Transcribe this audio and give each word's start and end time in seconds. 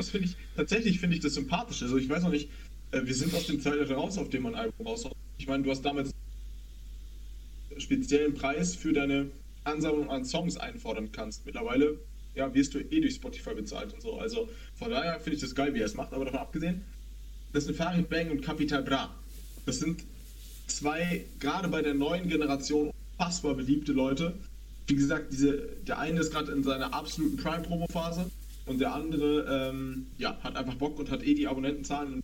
das 0.00 0.10
finde 0.10 0.28
ich, 0.28 0.36
tatsächlich 0.56 0.98
finde 0.98 1.16
ich 1.16 1.22
das 1.22 1.34
sympathisch. 1.34 1.82
Also 1.82 1.98
ich 1.98 2.08
weiß 2.08 2.22
noch 2.22 2.30
nicht, 2.30 2.48
äh, 2.90 3.02
wir 3.04 3.14
sind 3.14 3.34
aus 3.34 3.46
dem 3.46 3.60
Zeitalter 3.60 3.94
raus, 3.94 4.18
auf 4.18 4.30
dem 4.30 4.42
man 4.42 4.54
ein 4.54 4.62
Album 4.62 4.86
raushaut. 4.86 5.14
Ich 5.38 5.46
meine, 5.46 5.62
du 5.62 5.70
hast 5.70 5.82
damals 5.82 6.10
speziellen 7.76 8.34
Preis 8.34 8.74
für 8.74 8.92
deine 8.92 9.30
Ansammlung 9.64 10.10
an 10.10 10.24
Songs 10.24 10.56
einfordern 10.56 11.12
kannst. 11.12 11.44
Mittlerweile, 11.46 11.98
ja, 12.34 12.52
wirst 12.54 12.74
du 12.74 12.78
eh 12.80 13.00
durch 13.00 13.14
Spotify 13.14 13.54
bezahlt 13.54 13.92
und 13.92 14.02
so. 14.02 14.18
Also 14.18 14.48
von 14.74 14.90
daher 14.90 15.20
finde 15.20 15.36
ich 15.36 15.42
das 15.42 15.54
geil, 15.54 15.74
wie 15.74 15.80
er 15.80 15.86
es 15.86 15.94
macht. 15.94 16.12
Aber 16.12 16.24
davon 16.24 16.40
abgesehen, 16.40 16.82
das 17.52 17.64
sind 17.64 17.76
Farid 17.76 18.08
Bang 18.08 18.30
und 18.30 18.42
Capital 18.42 18.82
Bra. 18.82 19.14
Das 19.66 19.80
sind 19.80 20.04
zwei, 20.66 21.26
gerade 21.38 21.68
bei 21.68 21.82
der 21.82 21.94
neuen 21.94 22.28
Generation, 22.28 22.90
unfassbar 23.18 23.54
beliebte 23.54 23.92
Leute. 23.92 24.34
Wie 24.86 24.94
gesagt, 24.94 25.32
diese, 25.32 25.58
der 25.86 25.98
eine 25.98 26.20
ist 26.20 26.32
gerade 26.32 26.52
in 26.52 26.62
seiner 26.62 26.94
absoluten 26.94 27.36
Prime-Promo-Phase 27.36 28.30
und 28.70 28.80
der 28.80 28.94
andere 28.94 29.70
ähm, 29.72 30.06
ja, 30.16 30.38
hat 30.42 30.56
einfach 30.56 30.76
Bock 30.76 30.98
und 31.00 31.10
hat 31.10 31.26
eh 31.26 31.34
die 31.34 31.48
Abonnentenzahlen. 31.48 32.22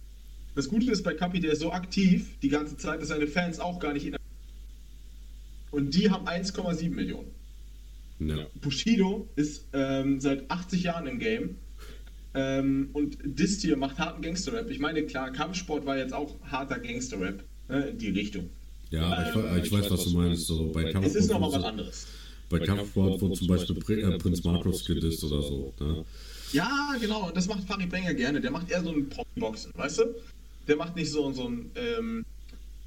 Das 0.55 0.69
Gute 0.69 0.93
ist 0.93 1.03
bei 1.03 1.13
Capi, 1.13 1.41
der 1.41 1.53
ist 1.53 1.61
so 1.61 1.73
aktiv 1.73 2.39
die 2.41 2.49
ganze 2.49 2.77
Zeit, 2.77 3.03
dass 3.03 3.09
seine 3.09 3.27
Fans 3.27 3.59
auch 3.59 3.81
gar 3.81 3.93
nicht 3.93 4.07
in 4.07 4.17
Und 5.73 5.93
die 5.95 6.09
haben 6.09 6.27
1,7 6.29 6.89
Millionen. 6.91 7.33
Ja. 8.21 8.47
Bushido 8.63 9.29
ist 9.35 9.67
ähm, 9.73 10.21
seit 10.21 10.49
80 10.49 10.85
Jahren 10.85 11.09
im 11.09 11.19
Game 11.19 11.57
ähm, 12.35 12.91
und 12.93 13.19
Dist 13.25 13.63
hier 13.63 13.77
macht 13.77 13.99
harten 13.99 14.23
Gangster-Rap. 14.23 14.71
Ich 14.71 14.79
meine, 14.79 15.03
klar, 15.03 15.33
Kampfsport 15.33 15.85
war 15.85 15.99
jetzt 15.99 16.15
auch 16.15 16.37
harter 16.45 16.79
Gangster-Rap 16.79 17.43
ne, 17.69 17.87
in 17.89 17.99
die 17.99 18.11
Richtung. 18.11 18.51
Ja, 18.91 19.35
ähm, 19.35 19.59
ich, 19.59 19.65
ich, 19.65 19.73
weiß, 19.73 19.91
was 19.91 20.05
du 20.05 20.11
meinst. 20.11 20.47
So, 20.47 20.71
bei 20.71 20.85
Kampfsport 20.85 21.07
es 21.07 21.15
ist 21.17 21.29
nochmal 21.29 21.53
was 21.53 21.65
anderes. 21.65 22.07
Bei 22.49 22.61
Kampfsport 22.61 23.21
wurde 23.21 23.35
zum 23.35 23.49
Beispiel 23.49 23.99
äh, 23.99 24.19
Prinz 24.19 24.45
Markus 24.45 24.85
gedisst 24.85 25.25
oder 25.25 25.43
so. 25.43 25.75
Ne? 25.81 26.05
Ja, 26.53 26.95
genau. 27.01 27.29
Und 27.29 27.37
das 27.37 27.47
macht 27.49 27.65
Farid 27.65 27.91
Banger 27.91 28.15
gerne. 28.15 28.41
Der 28.41 28.51
macht 28.51 28.71
eher 28.71 28.83
so 28.83 28.93
ein 28.93 29.09
Boxen, 29.37 29.73
weißt 29.75 29.99
du? 29.99 30.15
Der 30.69 30.77
macht 30.77 30.97
nicht 30.97 31.11
so, 31.11 31.33
so 31.33 31.49
ein 31.49 31.71
ähm, 31.75 32.25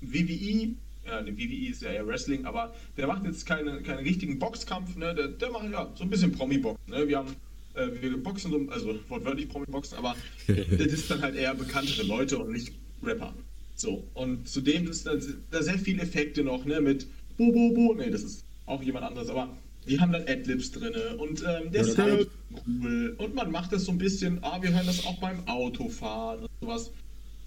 WWE. 0.02 0.70
Ja, 1.06 1.22
der 1.22 1.38
WWE 1.38 1.70
ist 1.70 1.82
ja 1.82 1.92
eher 1.92 2.08
Wrestling, 2.08 2.46
aber 2.46 2.74
der 2.98 3.08
macht 3.08 3.26
jetzt 3.26 3.46
keine, 3.46 3.82
keinen 3.82 4.00
richtigen 4.00 4.38
Boxkampf. 4.38 4.96
Ne? 4.96 5.16
Der, 5.16 5.28
der 5.30 5.52
macht 5.52 5.72
ja 5.72 5.90
so 5.96 6.04
ein 6.04 6.10
bisschen 6.10 6.32
Promi-Boxen. 6.32 6.92
Ne? 6.92 7.08
Wir 7.08 7.18
haben 7.18 7.36
äh, 7.74 7.88
wir 8.02 8.22
boxen, 8.22 8.70
also 8.70 8.96
wortwörtlich 9.08 9.50
Promi-Boxen, 9.50 9.98
aber 9.98 10.16
das 10.48 10.88
ist 10.88 11.10
dann 11.10 11.22
halt 11.22 11.36
eher 11.36 11.54
bekanntere 11.56 12.04
Leute 12.04 12.38
und 12.38 12.52
nicht 12.52 12.74
Rapper. 13.04 13.34
So, 13.76 14.04
und 14.14 14.48
zudem 14.48 14.90
ist 14.90 15.06
da, 15.06 15.14
da 15.52 15.64
sehr 15.64 15.80
viele 15.80 16.04
Effekte 16.04 16.44
noch, 16.44 16.66
ne, 16.66 16.82
mit 16.82 17.08
Bo, 17.38 17.52
Bo, 17.52 17.72
Bo, 17.72 17.94
ne, 17.94 18.12
das 18.12 18.24
ist 18.24 18.44
auch 18.66 18.84
jemand 18.84 19.06
anderes, 19.06 19.30
aber 19.30 19.56
die 19.90 20.00
haben 20.00 20.12
dann 20.12 20.28
Adlibs 20.28 20.72
drin 20.72 20.94
und 21.18 21.42
ähm, 21.42 21.72
der 21.72 21.86
ja, 21.86 21.94
Sound 21.94 22.22
ist 22.22 22.30
cool 22.68 23.16
und 23.18 23.36
man 23.36 23.52
macht 23.52 23.74
das 23.74 23.86
so 23.86 23.92
ein 23.92 23.98
bisschen, 23.98 24.44
ah, 24.44 24.62
wir 24.62 24.72
hören 24.72 24.86
das 24.86 25.06
auch 25.06 25.18
beim 25.20 25.48
Autofahren 25.48 26.42
und 26.42 26.50
sowas. 26.62 26.92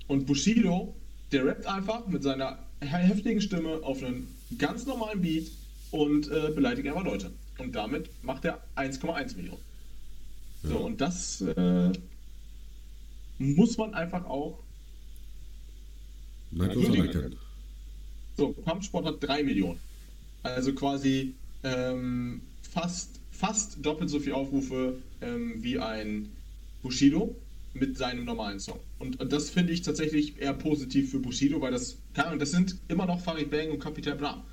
Und 0.08 0.26
Bushido, 0.26 0.94
der 1.30 1.46
rappt 1.46 1.66
einfach 1.66 2.06
mit 2.08 2.22
seiner 2.22 2.58
heftigen 2.80 3.40
Stimme 3.40 3.80
auf 3.82 4.02
einen 4.02 4.26
ganz 4.58 4.86
normalen 4.86 5.22
Beat 5.22 5.50
und 5.92 6.30
äh, 6.30 6.50
beleidigt 6.54 6.88
einfach 6.88 7.04
Leute. 7.04 7.30
Und 7.58 7.74
damit 7.76 8.10
macht 8.22 8.44
er 8.44 8.60
1,1 8.76 9.36
Millionen. 9.36 9.60
Ja. 10.64 10.70
So, 10.70 10.78
und 10.78 11.00
das 11.00 11.40
äh, 11.42 11.92
muss 13.38 13.78
man 13.78 13.94
einfach 13.94 14.24
auch 14.24 14.58
Nein, 16.50 17.36
so, 18.36 18.52
Kampfsport 18.64 19.06
hat 19.06 19.22
3 19.22 19.44
Millionen. 19.44 19.80
Also 20.42 20.74
quasi 20.74 21.34
ähm, 21.62 22.40
fast, 22.62 23.20
fast 23.30 23.84
doppelt 23.84 24.10
so 24.10 24.20
viele 24.20 24.36
Aufrufe 24.36 24.98
ähm, 25.20 25.62
wie 25.62 25.78
ein 25.78 26.30
Bushido 26.82 27.34
mit 27.74 27.96
seinem 27.96 28.24
normalen 28.24 28.60
Song. 28.60 28.80
Und, 28.98 29.20
und 29.20 29.32
das 29.32 29.50
finde 29.50 29.72
ich 29.72 29.82
tatsächlich 29.82 30.40
eher 30.40 30.52
positiv 30.52 31.10
für 31.10 31.18
Bushido, 31.18 31.60
weil 31.60 31.72
das, 31.72 31.96
keine 32.14 32.28
Ahnung, 32.28 32.40
das 32.40 32.50
sind 32.50 32.76
immer 32.88 33.06
noch 33.06 33.20
Farid 33.20 33.50
Bang 33.50 33.70
und 33.70 33.78
Capital 33.78 34.16
Bra. 34.16 34.44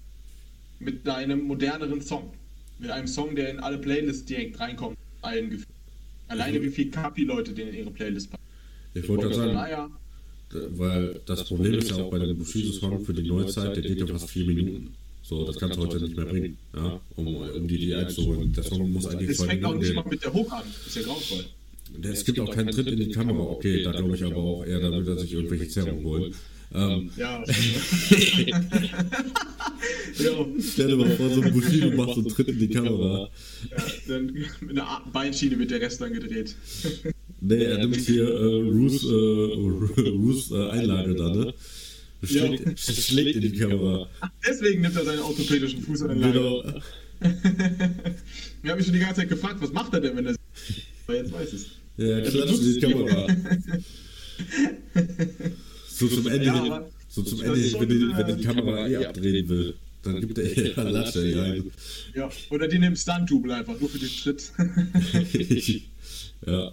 Mit 0.79 1.07
einem 1.07 1.44
moderneren 1.44 2.01
Song. 2.01 2.31
Mit 2.79 2.91
einem 2.91 3.07
Song, 3.07 3.35
der 3.35 3.50
in 3.50 3.59
alle 3.59 3.78
Playlists 3.78 4.25
direkt 4.25 4.59
reinkommt. 4.59 4.97
Allen 5.22 5.50
Gefühlen. 5.50 5.75
Alleine 6.29 6.61
wie 6.61 6.69
viele 6.69 6.91
Capi-Leute 6.91 7.53
den 7.53 7.69
in 7.69 7.75
ihre 7.75 7.91
Playlist 7.91 8.31
packen. 8.31 8.44
Ich 8.94 9.07
wollte 9.09 9.23
gerade 9.23 9.35
sagen, 9.35 9.53
naja, 9.53 9.89
weil 10.51 11.22
das 11.25 11.45
Problem 11.45 11.73
ist 11.73 11.91
ja 11.91 11.97
auch 11.97 12.09
bei 12.09 12.19
dem 12.19 12.38
Bushido-Song 12.38 13.03
für 13.03 13.13
die 13.13 13.28
Neuzeit, 13.28 13.75
der 13.75 13.84
geht 13.84 14.00
ja 14.00 14.07
fast 14.07 14.29
vier 14.29 14.45
Minuten. 14.45 14.95
So, 15.29 15.45
das 15.45 15.57
kannst 15.57 15.78
du 15.78 15.81
heute 15.84 16.01
nicht 16.01 16.17
mehr 16.17 16.25
bringen, 16.25 16.57
ja, 16.75 17.00
um, 17.16 17.28
um 17.28 17.67
die 17.67 17.75
Idee 17.75 17.94
einzuholen. 17.94 18.51
Der 18.51 18.63
Song 18.63 18.91
muss 18.91 19.06
eigentlich 19.06 19.38
zwei 19.38 19.45
Minuten 19.45 19.66
auch 19.66 19.75
nicht 19.75 19.94
mal 19.94 20.06
mit 20.09 20.23
der 20.23 20.34
Hook 20.34 20.51
an, 20.51 20.63
ist 20.88 20.95
ja 20.95 21.03
grauenvoll. 21.03 21.45
Es 22.01 22.25
gibt 22.25 22.40
auch 22.40 22.50
keinen 22.50 22.72
Tritt 22.72 22.88
in 22.88 22.97
die 22.97 23.12
Kamera, 23.12 23.40
okay, 23.40 23.84
da 23.84 23.91
glaube 23.91 24.16
ich 24.16 24.23
aber 24.23 24.38
auch 24.38 24.66
eher, 24.66 24.79
damit 24.79 25.07
er 25.07 25.19
sich 25.19 25.31
irgendwelche 25.34 25.67
Zerrungen 25.67 26.03
holt. 26.03 26.34
Ähm, 26.73 27.12
ja. 27.16 27.44
ja. 30.17 30.45
Stell 30.62 30.88
dir 30.88 30.95
mal 30.95 31.12
vor, 31.12 31.29
so 31.29 31.41
ein 31.41 31.53
Bushido 31.53 31.91
macht 31.96 32.16
so 32.16 32.22
einen 32.22 32.29
Tritt 32.29 32.47
in 32.47 32.57
die 32.57 32.69
Kamera. 32.69 33.29
Ja, 33.69 33.78
dann 34.07 34.34
mit 34.61 34.79
einer 34.79 35.03
Beinschiene 35.13 35.59
wird 35.59 35.69
der 35.69 35.81
Rest 35.81 36.01
dann 36.01 36.11
gedreht. 36.11 36.56
Nee, 37.40 37.66
er 37.66 37.78
nimmt 37.78 37.97
hier 37.97 38.28
äh, 38.28 38.61
Roos, 38.63 39.03
äh, 39.03 39.13
Roos 40.09 40.51
äh, 40.51 40.69
Einlage 40.69 41.13
da, 41.13 41.29
ne? 41.29 41.53
Schlägt, 42.22 42.66
ja. 42.66 42.94
schlägt 42.94 43.35
in 43.35 43.41
die 43.41 43.53
Kamera. 43.53 44.09
Ach, 44.19 44.30
deswegen 44.46 44.81
nimmt 44.81 44.96
er 44.96 45.06
seinen 45.06 45.22
orthopädischen 45.22 45.81
Fuß 45.81 46.03
an 46.03 46.22
Genau. 46.22 46.63
Wir 48.62 48.72
haben 48.72 48.78
mich 48.78 48.85
schon 48.85 48.94
die 48.94 49.00
ganze 49.00 49.22
Zeit 49.22 49.30
gefragt, 49.30 49.57
was 49.59 49.72
macht 49.72 49.94
er 49.94 50.02
denn, 50.02 50.16
wenn 50.18 50.25
er. 50.28 50.35
Aber 51.08 51.18
jetzt 51.18 51.31
weiß 51.31 51.53
es. 51.53 51.66
Ja, 51.97 52.08
er 52.19 52.29
klatscht 52.29 52.62
in 52.62 52.74
die 52.74 52.79
Kamera. 52.79 53.28
so 55.88 56.08
zum 56.08 56.28
Ende, 56.28 56.46
ja, 56.46 56.85
so 57.09 57.24
zum 57.24 57.41
Ende 57.41 57.58
wenn, 57.58 57.90
die, 57.90 58.12
wenn 58.16 58.38
die 58.38 58.44
Kamera 58.44 58.88
eh 58.88 59.06
abdrehen 59.06 59.50
will. 59.50 59.74
Dann 60.02 60.19
gibt 60.22 60.38
er 60.38 60.58
eher 60.78 60.84
Latsche 60.84 61.35
rein. 61.38 61.72
Ja, 62.16 62.29
oder 62.50 62.68
die 62.68 62.79
nimmt 62.79 62.97
Stunt-Double 62.97 63.52
einfach, 63.52 63.79
nur 63.79 63.90
für 63.90 64.00
den 64.00 64.09
Schritt. 64.09 64.52
ja. 66.46 66.72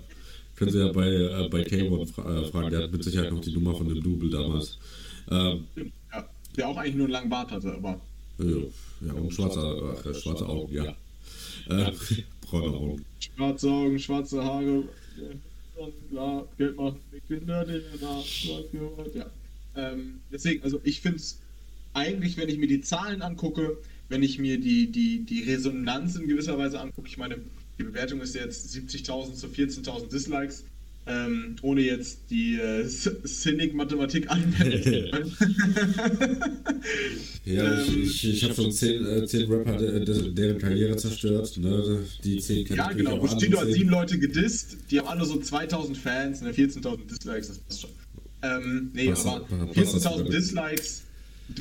Können 0.55 0.71
Sie 0.71 0.79
ja 0.79 0.91
bei, 0.93 1.09
äh, 1.09 1.49
bei 1.51 1.62
K1 1.62 2.12
fra 2.12 2.41
äh, 2.41 2.51
fragen, 2.51 2.71
der 2.71 2.85
hat 2.85 2.93
mit 2.93 3.05
Sicherheit 3.05 3.31
noch 3.31 3.43
die 3.43 3.53
Nummer 3.53 3.75
von 3.75 3.89
dem 3.89 4.03
Double 4.03 4.31
damals. 4.31 4.79
Ähm, 5.31 5.66
ja, 6.12 6.28
der 6.56 6.69
auch 6.69 6.76
eigentlich 6.76 6.94
nur 6.94 7.06
einen 7.06 7.12
langen 7.12 7.31
Bart 7.31 7.50
hatte, 7.50 7.75
aber. 7.75 8.00
Ja, 8.38 8.47
ja 9.06 9.12
und 9.12 9.32
schwarze, 9.32 10.03
äh, 10.04 10.14
schwarze 10.14 10.47
Augen, 10.47 10.72
ja. 10.72 10.94
Äh, 11.69 11.92
braune 12.42 12.76
Augen. 12.76 13.04
Schwarze 13.19 13.70
Augen, 13.70 13.98
schwarze 13.98 14.44
Haare. 14.44 14.84
Und 15.76 16.09
klar, 16.10 16.47
Geld 16.56 16.76
macht 16.76 16.97
Kinder, 17.26 17.64
die 17.64 17.82
da 18.00 18.22
ja. 19.14 19.26
Ähm, 19.75 20.20
deswegen, 20.32 20.62
also 20.62 20.81
ich 20.84 21.00
finde 21.00 21.19
es 21.19 21.38
eigentlich, 21.93 22.37
wenn 22.37 22.48
ich 22.48 22.58
mir 22.58 22.69
die 22.69 22.81
Zahlen 22.81 23.22
angucke, 23.22 23.78
wenn 24.08 24.22
ich 24.22 24.38
mir 24.38 24.58
die, 24.58 24.91
die, 24.91 25.25
die 25.25 25.43
Resonanz 25.43 26.16
in 26.16 26.28
gewisser 26.28 26.56
Weise 26.56 26.81
angucke, 26.81 27.08
ich 27.08 27.19
meine, 27.19 27.38
die 27.78 27.82
Bewertung 27.82 28.20
ist 28.20 28.34
jetzt 28.34 28.75
70.000 28.75 29.34
zu 29.34 29.48
14.000 29.48 30.08
Dislikes. 30.08 30.64
Ähm, 31.09 31.55
ohne 31.62 31.83
jetzt 31.83 32.19
die 32.31 32.56
äh, 32.56 32.84
Cynic-Mathematik 32.84 34.28
anwenden. 34.28 35.12
ja, 37.44 37.81
ähm, 37.81 38.03
ich, 38.03 38.25
ich, 38.25 38.34
ich 38.34 38.44
habe 38.44 38.55
schon 38.55 38.72
zehn, 38.72 39.06
äh, 39.06 39.25
zehn 39.25 39.49
Rapper, 39.49 39.77
de, 39.77 40.33
deren 40.33 40.59
Karriere 40.59 40.97
zerstört. 40.97 41.59
Ne? 41.59 42.00
Die 42.25 42.39
zehn 42.39 42.67
Ja, 42.75 42.91
genau. 42.91 43.19
Bushido 43.19 43.61
hat 43.61 43.71
sieben 43.71 43.91
Leute 43.91 44.19
gedisst, 44.19 44.78
die 44.91 44.99
haben 44.99 45.06
alle 45.06 45.25
so 45.25 45.39
2000 45.39 45.97
Fans, 45.97 46.41
ne? 46.41 46.50
14.000 46.50 47.06
Dislikes, 47.06 47.49
das 47.49 47.59
passt 47.59 47.83
schon. 47.83 47.91
Ähm, 48.43 48.91
nee, 48.93 49.09
was, 49.09 49.25
aber 49.25 49.47
14.000 49.47 50.29
Dislikes, 50.29 51.05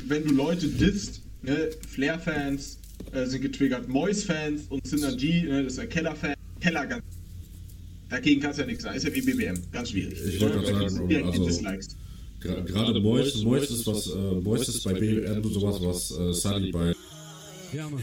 wenn 0.08 0.24
du 0.24 0.34
Leute 0.34 0.66
disst, 0.66 1.22
ne? 1.42 1.70
Flair-Fans, 1.88 2.78
äh, 3.12 3.26
sind 3.26 3.42
getriggert. 3.42 3.88
Mois-Fans 3.88 4.62
und 4.68 4.86
Synergy, 4.86 5.42
ne, 5.42 5.64
das 5.64 5.74
ist 5.74 5.78
ein 5.78 5.88
Keller-Fan. 5.88 6.34
Keller 6.60 6.86
ganz. 6.86 7.04
Dagegen 8.08 8.40
kann 8.40 8.52
es 8.52 8.58
ja 8.58 8.66
nichts 8.66 8.84
sein. 8.84 8.96
Ist 8.96 9.04
ja 9.04 9.14
wie 9.14 9.20
BBM. 9.20 9.58
Ganz 9.72 9.90
schwierig. 9.90 10.18
Ich 10.26 10.40
wollte 10.40 10.60
gerade 10.60 10.90
sagen, 10.90 11.08
Bro, 11.08 12.52
also, 12.52 12.64
gerade 12.64 13.00
Mois, 13.00 13.42
Mois 13.42 13.70
ist 13.70 13.86
was, 13.86 14.06
äh, 14.08 14.40
Mois 14.42 14.68
ist 14.68 14.84
bei 14.84 14.92
BBM 14.94 15.42
sowas, 15.42 15.76
was 15.80 16.10
äh, 16.18 16.32
Sunny 16.32 16.70
bei. 16.70 16.92
Ja, 17.72 17.88
Mann. 17.88 18.02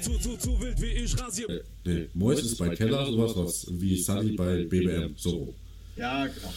Zu, 0.00 0.18
zu, 0.18 0.36
zu 0.36 0.60
wild 0.60 0.80
wie 0.80 0.86
ich 0.86 1.20
rasiere. 1.20 1.58
Äh, 1.58 1.62
nee, 1.84 2.08
Mois 2.14 2.40
ist 2.40 2.56
bei 2.56 2.74
Keller 2.74 3.06
sowas, 3.06 3.32
was 3.36 3.66
wie 3.70 3.96
Sunny 3.96 4.32
bei 4.32 4.64
BBM. 4.64 5.14
So. 5.16 5.54
Ja, 5.96 6.26
genau. 6.26 6.54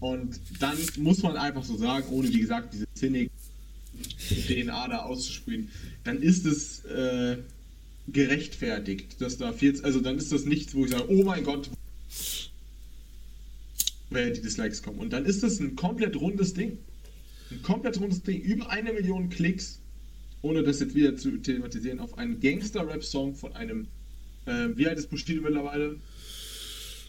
Und 0.00 0.40
dann 0.58 0.78
muss 0.96 1.22
man 1.22 1.36
einfach 1.36 1.62
so 1.62 1.76
sagen, 1.76 2.06
ohne 2.10 2.28
wie 2.28 2.40
gesagt 2.40 2.72
diese 2.72 2.86
Zynik 2.94 3.30
DNA 4.48 4.88
da 4.88 4.98
auszusprühen, 5.02 5.68
dann 6.04 6.22
ist 6.22 6.46
es 6.46 6.84
äh, 6.86 7.36
gerechtfertigt, 8.12 9.20
dass 9.20 9.38
da 9.38 9.52
40, 9.52 9.84
also 9.84 10.00
dann 10.00 10.18
ist 10.18 10.32
das 10.32 10.44
nichts, 10.44 10.74
wo 10.74 10.84
ich 10.84 10.90
sage, 10.90 11.04
oh 11.08 11.24
mein 11.24 11.44
Gott, 11.44 11.70
wer 14.10 14.30
die 14.30 14.40
Dislikes 14.40 14.82
kommen. 14.82 14.98
Und 14.98 15.12
dann 15.12 15.24
ist 15.24 15.42
das 15.42 15.60
ein 15.60 15.76
komplett 15.76 16.16
rundes 16.16 16.54
Ding. 16.54 16.78
Ein 17.50 17.62
komplett 17.62 18.00
rundes 18.00 18.22
Ding. 18.22 18.40
Über 18.40 18.70
eine 18.70 18.92
Million 18.92 19.28
Klicks, 19.28 19.78
ohne 20.42 20.62
das 20.62 20.80
jetzt 20.80 20.94
wieder 20.94 21.16
zu 21.16 21.38
thematisieren, 21.38 22.00
auf 22.00 22.16
einen 22.18 22.40
Gangster-Rap-Song 22.40 23.34
von 23.34 23.54
einem 23.54 23.86
Äh, 24.46 24.76
wie 24.76 24.86
alt 24.88 24.98
ist 24.98 25.10
Bushido 25.10 25.42
mittlerweile? 25.42 25.96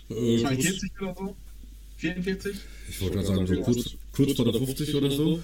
Äh, 0.09 0.39
42 0.39 0.92
oder 1.01 1.15
so? 1.18 1.36
44? 1.98 2.56
Ich 2.89 3.01
wollte 3.01 3.15
gerade 3.15 3.27
sagen, 3.27 3.48
so 3.48 3.62
kurz, 3.62 3.95
kurz 4.12 4.33
vor 4.33 4.45
der 4.45 4.53
50 4.53 4.95
oder 4.95 5.12
so. 5.12 5.42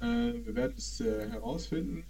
Äh, 0.00 0.32
wir 0.44 0.54
werden 0.54 0.74
es 0.76 1.00
äh, 1.00 1.28
herausfinden. 1.30 2.02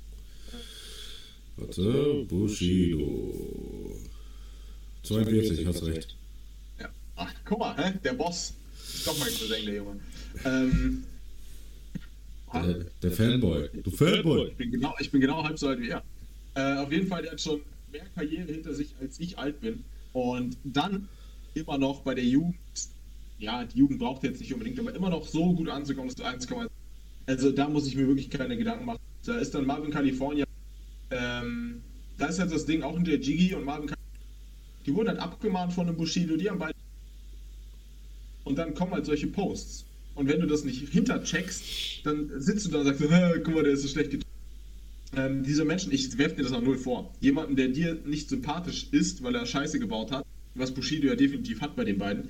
Warte, 1.58 2.25
Bushido. 2.28 3.96
42, 5.02 5.66
hast 5.66 5.84
recht. 5.87 6.16
Ja. 6.78 6.88
Ach, 7.16 7.34
guck 7.44 7.58
mal, 7.58 7.76
hä? 7.76 7.99
der 8.05 8.12
Boss. 8.12 8.55
Ist 8.76 9.06
doch 9.06 9.19
mein 9.19 9.28
Cousin, 9.28 9.66
der 9.66 9.75
Junge. 9.75 10.00
Ähm, 10.44 11.05
der, 12.52 12.87
der, 13.02 13.10
Fanboy. 13.10 13.69
Du 13.82 13.90
Fanboy. 13.90 14.49
Ich 14.49 14.56
bin, 14.56 14.70
genau, 14.70 14.94
ich 14.99 15.10
bin 15.10 15.20
genau 15.20 15.43
halb 15.43 15.58
so 15.58 15.69
alt 15.69 15.81
wie 15.81 15.88
er. 15.88 16.02
Äh, 16.55 16.76
auf 16.78 16.93
jeden 16.93 17.08
Fall, 17.08 17.22
der 17.22 17.32
hat 17.32 17.40
schon 17.40 17.60
mehr 17.90 18.06
Karriere 18.14 18.52
hinter 18.52 18.72
sich, 18.72 18.94
als 19.00 19.19
ich 19.19 19.37
alt 19.37 19.60
bin. 19.60 19.84
Und 20.12 20.56
dann 20.64 21.08
immer 21.55 21.76
noch 21.76 22.02
bei 22.02 22.14
der 22.14 22.25
Jugend, 22.25 22.56
ja, 23.38 23.64
die 23.64 23.78
Jugend 23.78 23.99
braucht 23.99 24.22
jetzt 24.22 24.40
nicht 24.40 24.52
unbedingt, 24.52 24.78
aber 24.78 24.94
immer 24.94 25.10
noch 25.10 25.26
so 25.26 25.52
gut 25.55 25.69
anzukommen, 25.69 26.08
dass 26.08 26.16
du 26.16 26.25
1, 26.25 26.46
also 27.26 27.52
da 27.52 27.69
muss 27.69 27.87
ich 27.87 27.96
mir 27.96 28.06
wirklich 28.06 28.31
keine 28.31 28.56
Gedanken 28.56 28.87
machen. 28.87 29.00
Da 29.26 29.37
ist 29.38 29.55
dann 29.55 29.66
Marvin 29.66 29.90
California. 29.90 30.48
Ähm, 31.10 31.82
da 32.19 32.26
ist 32.26 32.38
halt 32.38 32.52
das 32.52 32.66
Ding 32.66 32.82
auch 32.82 32.96
in 32.96 33.05
der 33.05 33.19
Jiggy 33.19 33.55
und 33.55 33.64
Marvin 33.64 33.90
Die 34.87 34.94
wurden 34.94 35.08
halt 35.08 35.20
abgemahnt 35.20 35.72
von 35.72 35.87
einem 35.87 35.96
Bushido, 35.96 36.37
die 36.37 36.50
haben 36.50 36.58
beide. 36.58 36.75
Und 38.44 38.58
dann 38.58 38.75
kommen 38.75 38.93
halt 38.93 39.06
solche 39.06 39.26
Posts. 39.26 39.84
Und 40.14 40.28
wenn 40.28 40.40
du 40.40 40.46
das 40.46 40.64
nicht 40.64 40.88
hintercheckst, 40.88 42.05
dann 42.05 42.40
sitzt 42.40 42.66
du 42.66 42.70
da 42.70 42.78
und 42.81 42.87
sagst, 42.87 43.02
guck 43.44 43.55
mal, 43.55 43.62
der 43.62 43.75
ist 43.75 43.82
so 43.82 43.88
schlecht 43.88 44.10
getroffen. 44.10 44.28
Ähm, 45.16 45.43
diese 45.43 45.64
Menschen, 45.64 45.93
ich 45.93 46.19
werfe 46.19 46.37
dir 46.37 46.43
das 46.43 46.52
auch 46.52 46.60
null 46.60 46.76
vor. 46.76 47.14
Jemanden, 47.20 47.56
der 47.56 47.69
dir 47.69 47.96
nicht 48.05 48.28
sympathisch 48.28 48.88
ist, 48.90 49.22
weil 49.22 49.34
er 49.34 49.46
Scheiße 49.46 49.78
gebaut 49.78 50.10
hat, 50.10 50.26
was 50.55 50.72
Bushido 50.72 51.06
ja 51.06 51.14
definitiv 51.14 51.60
hat 51.60 51.76
bei 51.76 51.84
den 51.84 51.99
beiden, 51.99 52.28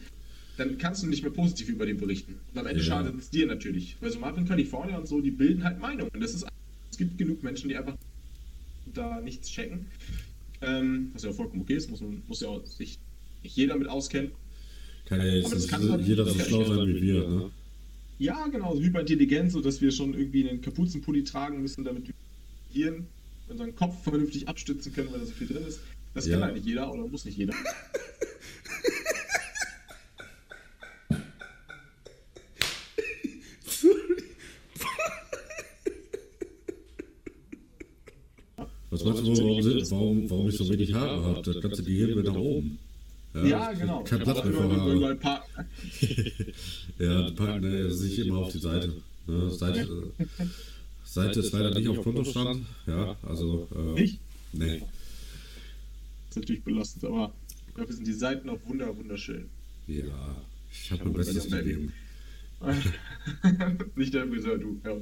dann 0.58 0.76
kannst 0.78 1.02
du 1.02 1.06
nicht 1.06 1.22
mehr 1.22 1.32
positiv 1.32 1.69
über 1.69 1.86
den 1.86 1.96
berichten. 1.96 2.34
Und 2.52 2.58
am 2.58 2.66
Ende 2.66 2.80
ja. 2.80 2.86
schadet 2.86 3.19
es 3.19 3.30
dir 3.30 3.46
natürlich. 3.46 3.96
Weil 4.00 4.10
so 4.10 4.19
Martin 4.19 4.46
California 4.46 4.98
und 4.98 5.08
so, 5.08 5.20
die 5.20 5.30
bilden 5.30 5.64
halt 5.64 5.80
Meinungen. 5.80 6.10
Das 6.20 6.34
ist, 6.34 6.46
es 6.90 6.98
gibt 6.98 7.16
genug 7.16 7.42
Menschen, 7.42 7.69
die 7.69 7.76
einfach 7.76 7.96
da 8.93 9.20
nichts 9.20 9.50
checken. 9.50 9.87
Ähm, 10.61 11.11
was 11.12 11.23
ja 11.23 11.32
vollkommen 11.32 11.62
okay 11.62 11.75
ist, 11.75 11.90
muss, 11.90 12.02
muss 12.26 12.40
ja 12.40 12.49
auch 12.49 12.64
sich 12.67 12.99
nicht 13.43 13.56
jeder 13.56 13.76
mit 13.76 13.88
auskennen. 13.88 14.32
Kann 15.06 15.20
ja 15.20 15.26
jetzt 15.26 15.55
nicht 15.55 15.73
halt 15.73 16.06
jeder 16.06 16.26
so 16.26 16.38
schlau 16.38 16.64
sein 16.64 16.88
wie 16.88 17.00
wir, 17.00 17.29
ne? 17.29 17.50
Ja, 18.19 18.46
genau, 18.49 18.75
so 18.75 18.82
Hyperintelligenz, 18.82 19.52
so 19.52 19.61
dass 19.61 19.81
wir 19.81 19.93
schon 19.93 20.12
irgendwie 20.12 20.49
einen 20.49 20.61
Kapuzenpulli 20.61 21.23
tragen 21.23 21.62
müssen, 21.62 21.85
damit 21.85 22.08
wir 22.08 22.14
Hirn, 22.73 23.06
unseren 23.49 23.75
Kopf 23.76 24.02
vernünftig 24.02 24.49
abstützen 24.49 24.93
können, 24.93 25.12
weil 25.12 25.20
da 25.20 25.26
so 25.26 25.32
viel 25.32 25.46
drin 25.46 25.64
ist. 25.67 25.81
Das 26.14 26.26
ja. 26.26 26.35
kann 26.35 26.44
halt 26.44 26.55
nicht 26.55 26.67
jeder 26.67 26.93
oder 26.93 27.06
muss 27.06 27.25
nicht 27.25 27.38
jeder. 27.38 27.55
Meinst 39.08 39.26
du, 39.26 39.44
warum, 39.44 39.90
warum, 39.90 40.31
warum 40.31 40.49
ich 40.49 40.56
so 40.56 40.69
wenig 40.69 40.93
Haare 40.93 41.22
habe? 41.22 41.43
Das 41.43 41.60
ganze 41.60 41.82
Gehirn 41.82 42.14
wird 42.14 42.26
nach 42.26 42.37
oben. 42.37 42.78
Ja, 43.34 43.46
ja 43.46 43.72
genau. 43.72 44.02
Kein 44.05 44.20
Platz 44.20 44.44
mehr 44.44 44.52
für 44.52 44.76
Haare. 44.76 45.19
ja, 46.99 47.31
packen 47.32 47.60
ne, 47.60 47.90
sich 47.90 48.19
immer 48.20 48.38
auf 48.38 48.52
die 48.52 48.58
Seite. 48.58 48.94
Ne, 49.26 49.50
Seite, 49.50 50.12
äh, 50.19 50.44
Seite 51.05 51.40
ist 51.40 51.52
leider 51.52 51.75
nicht 51.78 51.88
auf 51.88 52.02
Kontostand. 52.02 52.66
Ja, 52.87 53.16
also. 53.22 53.69
Äh, 53.75 54.00
nicht? 54.00 54.19
Nee. 54.52 54.78
Das 54.78 56.31
ist 56.31 56.37
natürlich 56.37 56.64
belastend, 56.64 57.04
aber 57.04 57.32
dafür 57.76 57.94
sind 57.94 58.06
die 58.06 58.12
Seiten 58.12 58.49
auch 58.49 58.58
wunder, 58.66 58.96
wunderschön. 58.96 59.46
Ja, 59.87 60.04
ich 60.72 60.90
habe 60.90 61.04
mein 61.04 61.14
Bestes 61.14 61.50
gegeben. 61.50 61.93
nicht 63.96 64.14
der 64.14 64.26
Friseur, 64.26 64.58
du. 64.58 64.81
Ja. 64.84 64.96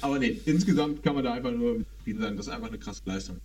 Aber 0.00 0.18
nee, 0.18 0.40
insgesamt 0.44 1.02
kann 1.02 1.14
man 1.14 1.24
da 1.24 1.34
einfach 1.34 1.50
nur 1.50 1.84
zufrieden 2.04 2.20
sein. 2.20 2.36
Das 2.36 2.46
ist 2.46 2.52
einfach 2.52 2.68
eine 2.68 2.78
krasse 2.78 3.02
Leistung. 3.06 3.40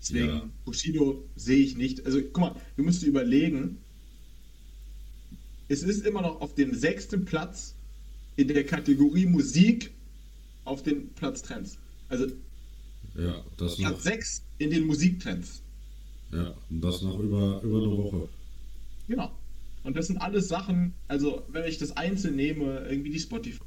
Deswegen, 0.00 0.26
ja. 0.26 0.48
Bushido 0.64 1.24
sehe 1.36 1.64
ich 1.64 1.76
nicht. 1.76 2.04
Also, 2.04 2.20
guck 2.20 2.38
mal, 2.38 2.56
du 2.76 2.82
musst 2.82 3.02
überlegen, 3.04 3.78
es 5.68 5.82
ist 5.82 6.04
immer 6.04 6.22
noch 6.22 6.40
auf 6.40 6.54
dem 6.54 6.74
sechsten 6.74 7.24
Platz 7.24 7.74
in 8.36 8.48
der 8.48 8.64
Kategorie 8.64 9.26
Musik 9.26 9.92
auf 10.64 10.82
den 10.82 11.08
Platz 11.10 11.42
Trends. 11.42 11.78
Also, 12.08 12.26
ja, 13.16 13.44
das 13.56 13.76
Platz 13.76 13.92
noch, 13.92 14.00
6 14.00 14.42
in 14.58 14.70
den 14.70 14.86
Musiktrends. 14.86 15.62
Ja, 16.32 16.54
und 16.70 16.80
das 16.80 17.02
noch 17.02 17.18
über, 17.20 17.60
über 17.62 17.78
eine 17.78 17.96
Woche. 17.96 18.28
Genau. 19.06 19.30
Und 19.84 19.96
das 19.96 20.06
sind 20.06 20.18
alles 20.18 20.48
Sachen, 20.48 20.94
also 21.08 21.42
wenn 21.48 21.64
ich 21.68 21.78
das 21.78 21.96
einzeln 21.96 22.36
nehme, 22.36 22.86
irgendwie 22.88 23.10
die 23.10 23.18
Spotify 23.18 23.62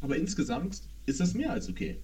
aber 0.00 0.16
insgesamt 0.16 0.80
ist 1.08 1.20
das 1.20 1.34
mehr 1.34 1.52
als 1.52 1.68
okay. 1.68 1.96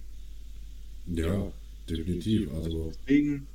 Ja, 1.07 1.51
definitiv. 1.89 2.51
Also 2.53 2.91
Deswegen 3.07 3.47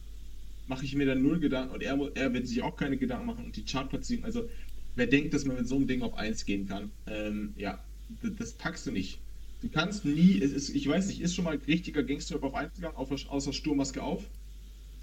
mache 0.68 0.84
ich 0.84 0.94
mir 0.94 1.06
dann 1.06 1.22
null 1.22 1.40
Gedanken 1.40 1.74
und 1.74 1.82
er, 1.82 1.98
er 2.14 2.32
wird 2.32 2.46
sich 2.46 2.62
auch 2.62 2.76
keine 2.76 2.96
Gedanken 2.96 3.26
machen 3.26 3.44
und 3.46 3.56
die 3.56 3.64
Chartplatzierung, 3.64 4.24
also 4.24 4.48
wer 4.94 5.06
denkt, 5.06 5.34
dass 5.34 5.44
man 5.44 5.56
mit 5.56 5.68
so 5.68 5.76
einem 5.76 5.88
Ding 5.88 6.02
auf 6.02 6.14
1 6.14 6.44
gehen 6.44 6.68
kann, 6.68 6.90
ähm, 7.06 7.54
ja, 7.56 7.82
das, 8.22 8.32
das, 8.38 8.52
packst 8.52 8.86
du 8.86 8.92
nicht. 8.92 9.18
Du 9.62 9.68
kannst 9.68 10.04
nie, 10.04 10.32
ist, 10.32 10.70
ich 10.70 10.88
weiß 10.88 11.08
nicht, 11.08 11.20
ist 11.20 11.34
schon 11.34 11.44
mal 11.44 11.54
ein 11.54 11.60
richtiger 11.66 12.02
Gangster 12.02 12.42
auf 12.42 12.54
1 12.54 12.74
gegangen, 12.74 12.96
auf, 12.96 13.10
außer 13.10 13.52
Sturmmaske 13.52 14.02
auf? 14.02 14.24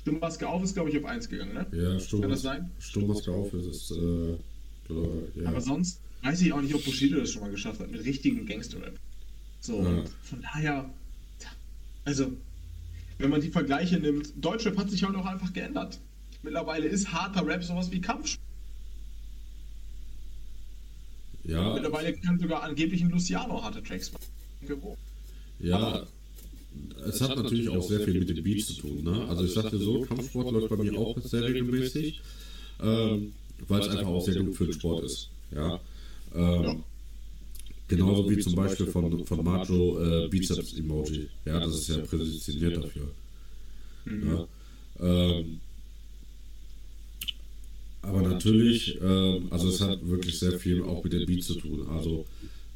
Sturmmaske 0.02 0.48
auf 0.48 0.64
ist, 0.64 0.74
glaube 0.74 0.90
ich, 0.90 0.98
auf 0.98 1.06
1 1.06 1.30
gegangen, 1.30 1.54
ne? 1.54 1.68
Ja, 1.74 2.00
Sturm, 2.00 2.22
Kann 2.22 2.32
das 2.32 2.42
sein? 2.42 2.72
Sturmmaske 2.80 3.32
auf 3.32 3.54
ist, 3.54 3.68
ist 3.68 3.92
äh, 3.92 4.38
ja. 4.90 5.50
Aber 5.50 5.62
sonst 5.62 6.00
weiß 6.24 6.42
ich 6.42 6.54
auch 6.54 6.62
nicht, 6.62 6.74
ob 6.74 6.84
Bushido 6.84 7.20
das 7.20 7.32
schon 7.32 7.42
mal 7.42 7.52
geschafft 7.52 7.80
hat, 7.82 7.92
mit 7.92 8.04
richtigen 8.04 8.46
Gangster-Rap. 8.46 8.98
So, 9.60 9.84
ja. 9.84 10.04
von 10.24 10.42
daher, 10.42 10.90
also, 12.06 12.32
wenn 13.18 13.30
man 13.30 13.42
die 13.42 13.50
Vergleiche 13.50 13.98
nimmt, 14.00 14.34
Deutschrap 14.36 14.78
hat 14.78 14.90
sich 14.90 15.04
halt 15.04 15.16
auch 15.16 15.26
einfach 15.26 15.52
geändert. 15.52 16.00
Mittlerweile 16.44 16.88
ist 16.88 17.12
harter 17.12 17.46
Rap 17.46 17.64
sowas 17.64 17.92
wie 17.92 18.00
Kampfsport. 18.00 18.42
Ja. 21.44 21.74
Mittlerweile 21.74 22.14
kann 22.14 22.40
sogar 22.40 22.64
angeblich 22.64 23.02
ein 23.02 23.10
Luciano 23.10 23.64
harte 23.64 23.82
Tracks 23.82 24.12
machen. 24.12 24.26
Ja, 25.60 25.78
Aber, 25.78 26.08
es 27.06 27.22
hat 27.22 27.36
natürlich 27.36 27.70
auch 27.70 27.82
sehr 27.82 28.02
viel 28.02 28.20
mit 28.20 28.30
den 28.30 28.44
Beats 28.44 28.68
zu 28.68 28.74
tun. 28.76 29.04
Ne? 29.04 29.26
Also 29.28 29.46
ich 29.46 29.54
sagte 29.54 29.78
so, 29.78 30.02
Kampfsport 30.02 30.52
läuft 30.52 30.70
bei 30.70 30.78
mir 30.78 30.98
auch 30.98 31.18
sehr 31.20 31.44
regelmäßig, 31.44 32.22
ähm, 32.82 33.34
weil 33.68 33.82
es 33.82 33.88
einfach 33.88 34.08
auch 34.08 34.22
sehr 34.22 34.44
gut 34.44 34.56
für 34.56 34.66
den 34.66 34.74
Sport 34.74 35.06
ist. 35.06 35.30
Ja. 35.52 35.80
Ähm, 36.36 36.64
ja. 36.64 36.76
Genauso 37.88 38.30
wie 38.30 38.38
zum 38.40 38.56
Beispiel 38.56 38.88
von, 38.88 39.26
von 39.26 39.44
Macho 39.44 40.00
äh, 40.02 40.28
Bizeps 40.28 40.74
Emoji. 40.74 41.30
Ja, 41.46 41.60
das 41.60 41.76
ist 41.76 41.90
ja 41.90 41.98
präsentiert 42.00 42.84
dafür. 42.84 43.12
Ja. 44.06 44.48
Ähm, 45.00 45.60
aber 48.02 48.22
natürlich, 48.22 49.00
äh, 49.02 49.42
also 49.50 49.70
es 49.70 49.82
hat 49.82 50.06
wirklich 50.08 50.38
sehr 50.40 50.60
viel 50.60 50.84
auch 50.84 51.04
mit 51.04 51.14
dem 51.14 51.26
Beat 51.26 51.44
zu 51.44 51.56
tun. 51.56 51.88
Also 51.90 52.26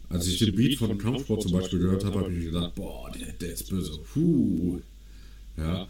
als 0.10 0.27
ich 0.27 0.39
den 0.39 0.56
Beat 0.56 0.77
von 0.77 0.98
Kampfsport 0.98 1.41
zum 1.41 1.53
Beispiel 1.53 1.80
gehört 1.80 2.03
habe, 2.03 2.20
habe 2.20 2.32
ich 2.32 2.39
mir 2.39 2.51
gedacht, 2.51 2.75
boah, 2.75 3.12
der, 3.12 3.32
der 3.34 3.53
ist 3.53 3.70
böse. 3.70 3.98
Puh. 4.13 4.82
Ja. 5.58 5.88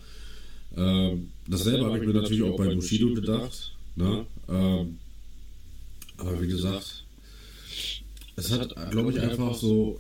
Ähm, 0.78 1.30
dasselbe 1.48 1.86
habe 1.86 1.98
ich 1.98 2.06
mir 2.06 2.14
natürlich 2.14 2.44
auch 2.44 2.56
bei 2.56 2.74
Bushido 2.74 3.14
gedacht. 3.14 3.74
Ne? 3.96 4.26
Ähm, 4.48 4.98
aber 6.18 6.42
wie 6.42 6.48
gesagt, 6.48 7.04
es 8.42 8.52
hat, 8.52 8.92
glaube 8.92 9.12
ich, 9.12 9.20
einfach 9.20 9.54
so. 9.54 10.00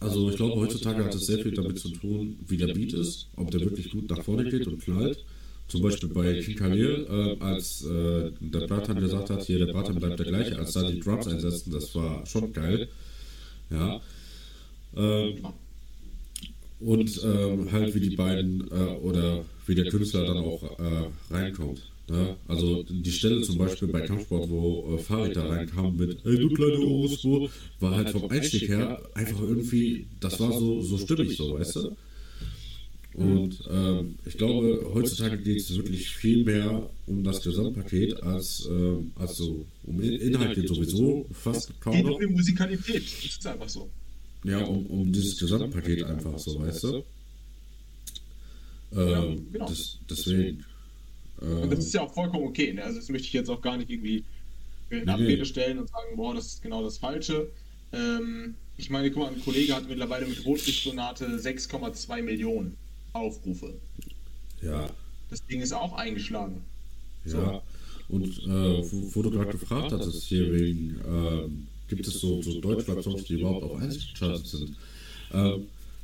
Also 0.00 0.30
ich 0.30 0.36
glaube, 0.36 0.54
heutzutage 0.54 1.04
hat 1.04 1.14
es 1.14 1.26
sehr 1.26 1.40
viel 1.40 1.52
damit 1.52 1.78
zu 1.78 1.88
tun, 1.88 2.38
wie 2.46 2.56
der 2.56 2.72
Beat 2.72 2.92
ist, 2.92 3.26
ob 3.34 3.50
der 3.50 3.60
wirklich 3.60 3.90
gut 3.90 4.08
nach 4.08 4.22
vorne 4.22 4.48
geht 4.48 4.66
und 4.68 4.80
knallt. 4.80 5.24
Zum 5.66 5.82
Beispiel 5.82 6.08
bei 6.08 6.40
King 6.40 6.56
Khalil, 6.56 7.06
äh, 7.10 7.44
als 7.44 7.84
äh, 7.84 8.30
der 8.40 8.66
Bratan 8.68 9.00
gesagt 9.00 9.28
hat, 9.28 9.42
hier 9.44 9.58
der 9.58 9.72
Bratan 9.72 9.96
bleibt 9.96 10.20
der 10.20 10.26
gleiche, 10.26 10.56
als 10.56 10.72
da 10.72 10.88
die 10.88 11.00
Drums 11.00 11.26
einsetzen, 11.26 11.72
das 11.72 11.94
war 11.96 12.24
schon 12.26 12.52
geil. 12.52 12.88
Ja. 13.70 14.00
Ähm, 14.96 15.34
und 16.80 17.20
ähm, 17.24 17.72
halt 17.72 17.94
wie 17.94 18.00
die 18.00 18.16
beiden 18.16 18.70
äh, 18.70 18.96
oder 19.02 19.44
wie 19.66 19.74
der 19.74 19.90
Künstler 19.90 20.24
dann 20.24 20.38
auch 20.38 20.62
äh, 20.78 21.34
reinkommt. 21.34 21.82
Ja, 22.10 22.36
also 22.46 22.84
die 22.84 23.12
Stelle 23.12 23.42
zum 23.42 23.58
Beispiel 23.58 23.88
bei 23.88 24.00
Kampfsport, 24.00 24.48
wo 24.48 24.94
äh, 24.94 24.98
Farid 24.98 25.36
da 25.36 25.46
reinkam 25.46 25.96
mit 25.96 26.24
Ey 26.24 26.38
du 26.38 26.48
kleine 26.48 26.78
Orospo, 26.78 27.50
war 27.80 27.96
halt 27.96 28.10
vom 28.10 28.30
Einstieg 28.30 28.68
her 28.68 29.02
einfach 29.14 29.40
irgendwie, 29.40 30.06
das 30.18 30.40
war 30.40 30.52
so, 30.52 30.80
so 30.80 30.96
stimmig 30.96 31.36
so, 31.36 31.58
weißt 31.58 31.76
du? 31.76 31.96
Und 33.14 33.62
ähm, 33.68 34.14
ich 34.24 34.38
glaube, 34.38 34.90
heutzutage 34.94 35.38
geht 35.38 35.58
es 35.58 35.76
wirklich 35.76 36.08
viel 36.08 36.44
mehr 36.44 36.88
um 37.06 37.24
das 37.24 37.42
Gesamtpaket 37.42 38.22
als, 38.22 38.66
ähm, 38.70 39.10
als 39.16 39.36
so 39.36 39.66
um 39.84 40.00
Inhalt 40.00 40.54
geht 40.54 40.68
sowieso 40.68 41.26
fast 41.32 41.78
kaum. 41.80 41.94
Geht 41.94 42.04
um 42.06 42.20
die 42.20 42.26
Musikalität, 42.26 43.02
das 43.02 43.24
ist 43.24 43.46
einfach 43.46 43.68
so. 43.68 43.90
Ja, 44.44 44.64
um, 44.64 44.86
um 44.86 45.12
dieses 45.12 45.36
Gesamtpaket 45.38 46.04
einfach 46.04 46.38
so, 46.38 46.60
weißt 46.60 46.84
du? 46.84 47.04
Ähm, 48.96 49.46
genau. 49.52 49.68
das, 49.68 49.98
deswegen. 50.08 50.64
Und 51.40 51.70
das 51.70 51.80
ist 51.80 51.94
ja 51.94 52.02
auch 52.02 52.12
vollkommen 52.12 52.44
okay. 52.44 52.72
Ne? 52.72 52.82
Also 52.82 52.98
das 52.98 53.08
möchte 53.08 53.28
ich 53.28 53.32
jetzt 53.32 53.48
auch 53.48 53.60
gar 53.60 53.76
nicht 53.76 53.90
irgendwie 53.90 54.24
in 54.90 55.08
Abrede 55.08 55.44
stellen 55.44 55.78
und 55.78 55.88
sagen, 55.88 56.16
boah, 56.16 56.34
das 56.34 56.46
ist 56.46 56.62
genau 56.62 56.82
das 56.82 56.98
Falsche. 56.98 57.50
Ähm, 57.92 58.54
ich 58.76 58.90
meine, 58.90 59.10
guck 59.10 59.22
mal, 59.22 59.32
ein 59.32 59.40
Kollege 59.40 59.74
hat 59.74 59.88
mittlerweile 59.88 60.26
mit 60.26 60.44
Rotlichtsonate 60.44 61.26
6,2 61.26 62.22
Millionen 62.22 62.76
Aufrufe. 63.12 63.74
Ja. 64.62 64.88
Das 65.30 65.44
Ding 65.46 65.60
ist 65.60 65.72
auch 65.72 65.92
eingeschlagen. 65.94 66.62
Ja. 67.24 67.30
So. 67.30 67.62
Und 68.08 68.38
äh, 68.44 68.46
wo, 68.90 69.16
wo, 69.16 69.22
du 69.22 69.30
gerade 69.30 69.50
gefragt 69.50 69.92
hattest, 69.92 70.24
hier 70.24 70.50
wegen, 70.52 70.96
äh, 71.00 71.48
gibt 71.88 72.06
es 72.06 72.14
so, 72.14 72.40
so 72.40 72.58
Deutschrap-Songs, 72.60 73.24
die 73.24 73.34
überhaupt 73.34 73.64
auf 73.64 73.76
1 73.76 74.14
gechartet 74.14 74.46
sind? 74.46 74.76
Äh, 75.32 75.58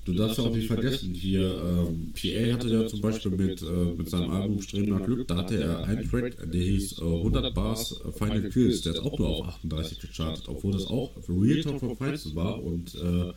Du 0.05 0.13
darfst 0.13 0.39
auch 0.39 0.55
nicht 0.55 0.67
vergessen, 0.67 1.15
hier, 1.15 1.43
ähm, 1.43 2.13
PA 2.13 2.53
hatte 2.53 2.69
ja 2.69 2.87
zum 2.87 3.01
Beispiel 3.01 3.31
mit, 3.31 3.63
äh, 3.63 3.67
mit 3.97 4.11
seinem 4.11 4.31
Album 4.31 4.61
Streben 4.61 4.91
nach 4.91 5.03
Glück, 5.03 5.27
da 5.27 5.37
hatte 5.37 5.59
er 5.63 5.85
einen 5.85 6.09
Track, 6.11 6.37
der 6.53 6.61
hieß 6.61 6.99
äh, 6.99 7.05
100 7.05 7.55
Bars 7.55 8.01
äh, 8.05 8.13
Final 8.13 8.51
Kills, 8.51 8.83
der 8.83 8.95
ist 8.95 8.99
auch 9.01 9.19
nur 9.19 9.29
auf 9.29 9.49
38 9.49 9.99
gechartet, 10.01 10.45
obwohl 10.47 10.73
das 10.73 10.87
auch 10.89 11.11
Real 11.27 11.63
Talk 11.63 11.81
for 11.81 11.97
Fights 11.97 12.35
war 12.35 12.63
und 12.63 12.95
äh, 12.97 13.33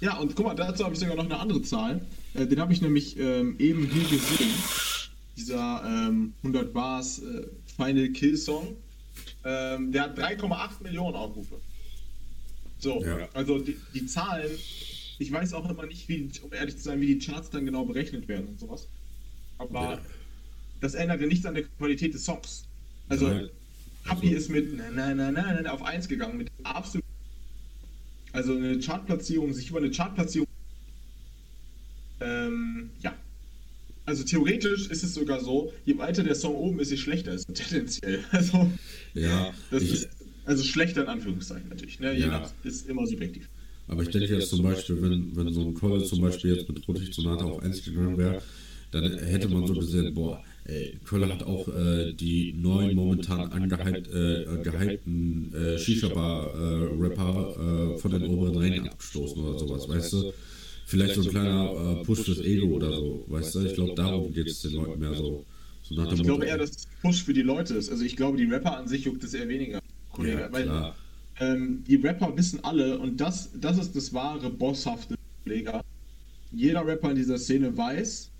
ja, 0.00 0.18
und 0.18 0.34
guck 0.34 0.46
mal, 0.46 0.54
dazu 0.54 0.84
habe 0.84 0.94
ich 0.94 1.00
sogar 1.00 1.16
noch 1.16 1.24
eine 1.24 1.38
andere 1.38 1.62
Zahl. 1.62 2.04
Äh, 2.34 2.46
den 2.46 2.60
habe 2.60 2.72
ich 2.72 2.82
nämlich 2.82 3.18
ähm, 3.18 3.56
eben 3.58 3.86
hier 3.86 4.02
gesehen. 4.02 4.52
Dieser 5.36 5.82
ähm, 5.86 6.34
100 6.42 6.74
Bars 6.74 7.20
äh, 7.20 7.46
Final 7.76 8.10
Kill 8.10 8.36
Song. 8.36 8.76
Ähm, 9.44 9.92
der 9.92 10.02
hat 10.02 10.18
3,8 10.18 10.82
Millionen 10.82 11.14
Aufrufe. 11.14 11.54
So, 12.78 13.02
ja. 13.02 13.28
also 13.32 13.58
die, 13.58 13.76
die 13.94 14.04
Zahlen 14.04 14.50
ich 15.18 15.30
weiß 15.30 15.54
auch 15.54 15.68
immer 15.68 15.86
nicht, 15.86 16.08
wie, 16.08 16.30
um 16.42 16.52
ehrlich 16.52 16.76
zu 16.76 16.82
sein, 16.82 17.00
wie 17.00 17.14
die 17.14 17.18
Charts 17.18 17.50
dann 17.50 17.64
genau 17.64 17.84
berechnet 17.84 18.28
werden 18.28 18.48
und 18.48 18.60
sowas. 18.60 18.88
Aber 19.58 19.92
ja. 19.92 20.00
das 20.80 20.94
ändert 20.94 21.20
ja 21.20 21.26
nichts 21.26 21.46
an 21.46 21.54
der 21.54 21.64
Qualität 21.64 22.14
des 22.14 22.24
Songs. 22.24 22.64
Also, 23.08 23.28
Nein. 23.28 23.50
Happy 24.04 24.28
ist 24.30 24.50
mit 24.50 24.76
na, 24.76 24.90
na, 24.90 25.14
na, 25.14 25.30
na, 25.30 25.60
na, 25.62 25.70
auf 25.72 25.82
1 25.82 26.08
gegangen, 26.08 26.36
mit 26.36 26.50
absolut. 26.62 27.04
Also 28.32 28.54
eine 28.54 28.78
Chartplatzierung, 28.80 29.52
sich 29.54 29.70
über 29.70 29.78
eine 29.78 29.90
Chartplatzierung. 29.90 30.48
Ähm, 32.20 32.90
ja. 33.00 33.14
Also 34.06 34.24
theoretisch 34.24 34.88
ist 34.88 35.02
es 35.02 35.14
sogar 35.14 35.40
so, 35.40 35.72
je 35.86 35.96
weiter 35.96 36.22
der 36.22 36.34
Song 36.34 36.54
oben 36.54 36.80
ist, 36.80 36.90
je 36.90 36.98
schlechter 36.98 37.32
ist 37.32 37.46
tendenziell. 37.54 38.22
Also, 38.32 38.70
ja, 39.14 39.54
das 39.70 39.82
ich, 39.82 39.92
ist, 39.92 40.08
also 40.44 40.62
schlechter 40.62 41.02
in 41.02 41.08
Anführungszeichen 41.08 41.68
natürlich. 41.70 42.00
Ne? 42.00 42.12
Je 42.12 42.22
ja. 42.22 42.26
nach, 42.26 42.52
ist 42.64 42.86
immer 42.88 43.06
subjektiv. 43.06 43.48
Aber 43.86 44.02
ich 44.02 44.08
denke 44.08 44.34
jetzt 44.34 44.50
zum 44.50 44.62
Beispiel, 44.62 45.00
wenn, 45.02 45.36
wenn 45.36 45.52
so 45.52 45.60
ein 45.60 45.74
Kolle 45.74 46.02
zum 46.04 46.20
Beispiel 46.20 46.56
jetzt 46.56 46.68
mit 46.68 46.86
Rotlicht-Sonate 46.88 47.44
auf 47.44 47.62
1 47.62 47.84
gegangen 47.84 48.16
wäre, 48.16 48.40
dann 48.90 49.18
hätte 49.18 49.48
man 49.48 49.66
so 49.66 49.74
gesehen, 49.74 50.14
boah, 50.14 50.42
ey, 50.64 50.98
Köller 51.04 51.28
hat 51.28 51.42
auch 51.42 51.68
äh, 51.68 52.12
die 52.12 52.54
neuen 52.56 52.94
momentan 52.94 53.50
angehypten 53.50 55.52
äh, 55.52 55.74
äh, 55.74 55.78
Shisha-Bar-Rapper 55.78 57.94
äh, 57.94 57.98
von 57.98 58.10
den 58.10 58.24
oberen 58.24 58.56
Rängen 58.56 58.88
abgestoßen 58.88 59.42
oder 59.42 59.58
sowas, 59.58 59.88
weißt 59.88 60.12
du? 60.12 60.32
Vielleicht 60.86 61.14
so 61.14 61.22
ein 61.22 61.28
kleiner 61.28 62.00
äh, 62.00 62.04
Push 62.04 62.22
fürs 62.22 62.40
Ego 62.40 62.68
oder 62.68 62.92
so, 62.92 63.24
weißt 63.28 63.54
du? 63.54 63.66
Ich 63.66 63.74
glaube, 63.74 63.94
darum 63.94 64.32
geht 64.32 64.46
es 64.46 64.62
den 64.62 64.72
Leuten 64.72 65.00
mehr 65.00 65.14
so. 65.14 65.44
so 65.82 66.10
ich 66.10 66.22
glaube 66.22 66.46
eher, 66.46 66.58
dass 66.58 66.70
es 66.70 66.88
Push 67.02 67.24
für 67.24 67.32
die 67.32 67.42
Leute 67.42 67.74
ist. 67.74 67.90
Also 67.90 68.04
ich 68.04 68.16
glaube, 68.16 68.36
die 68.36 68.44
Rapper 68.44 68.76
an 68.76 68.86
sich 68.86 69.04
juckt 69.04 69.24
es 69.24 69.34
eher 69.34 69.48
weniger. 69.48 69.80
Kollege, 70.10 70.40
ja, 70.40 70.52
weil 70.52 70.92
ähm, 71.40 71.84
die 71.86 71.96
Rapper 71.96 72.36
wissen 72.36 72.62
alle, 72.62 72.98
und 72.98 73.20
das, 73.20 73.50
das 73.54 73.78
ist 73.78 73.96
das 73.96 74.12
wahre 74.12 74.50
bosshafte 74.50 75.16
Kollege. 75.42 75.80
Jeder 76.52 76.86
Rapper 76.86 77.10
in 77.10 77.16
dieser 77.16 77.38
Szene 77.38 77.76
weiß, 77.76 78.30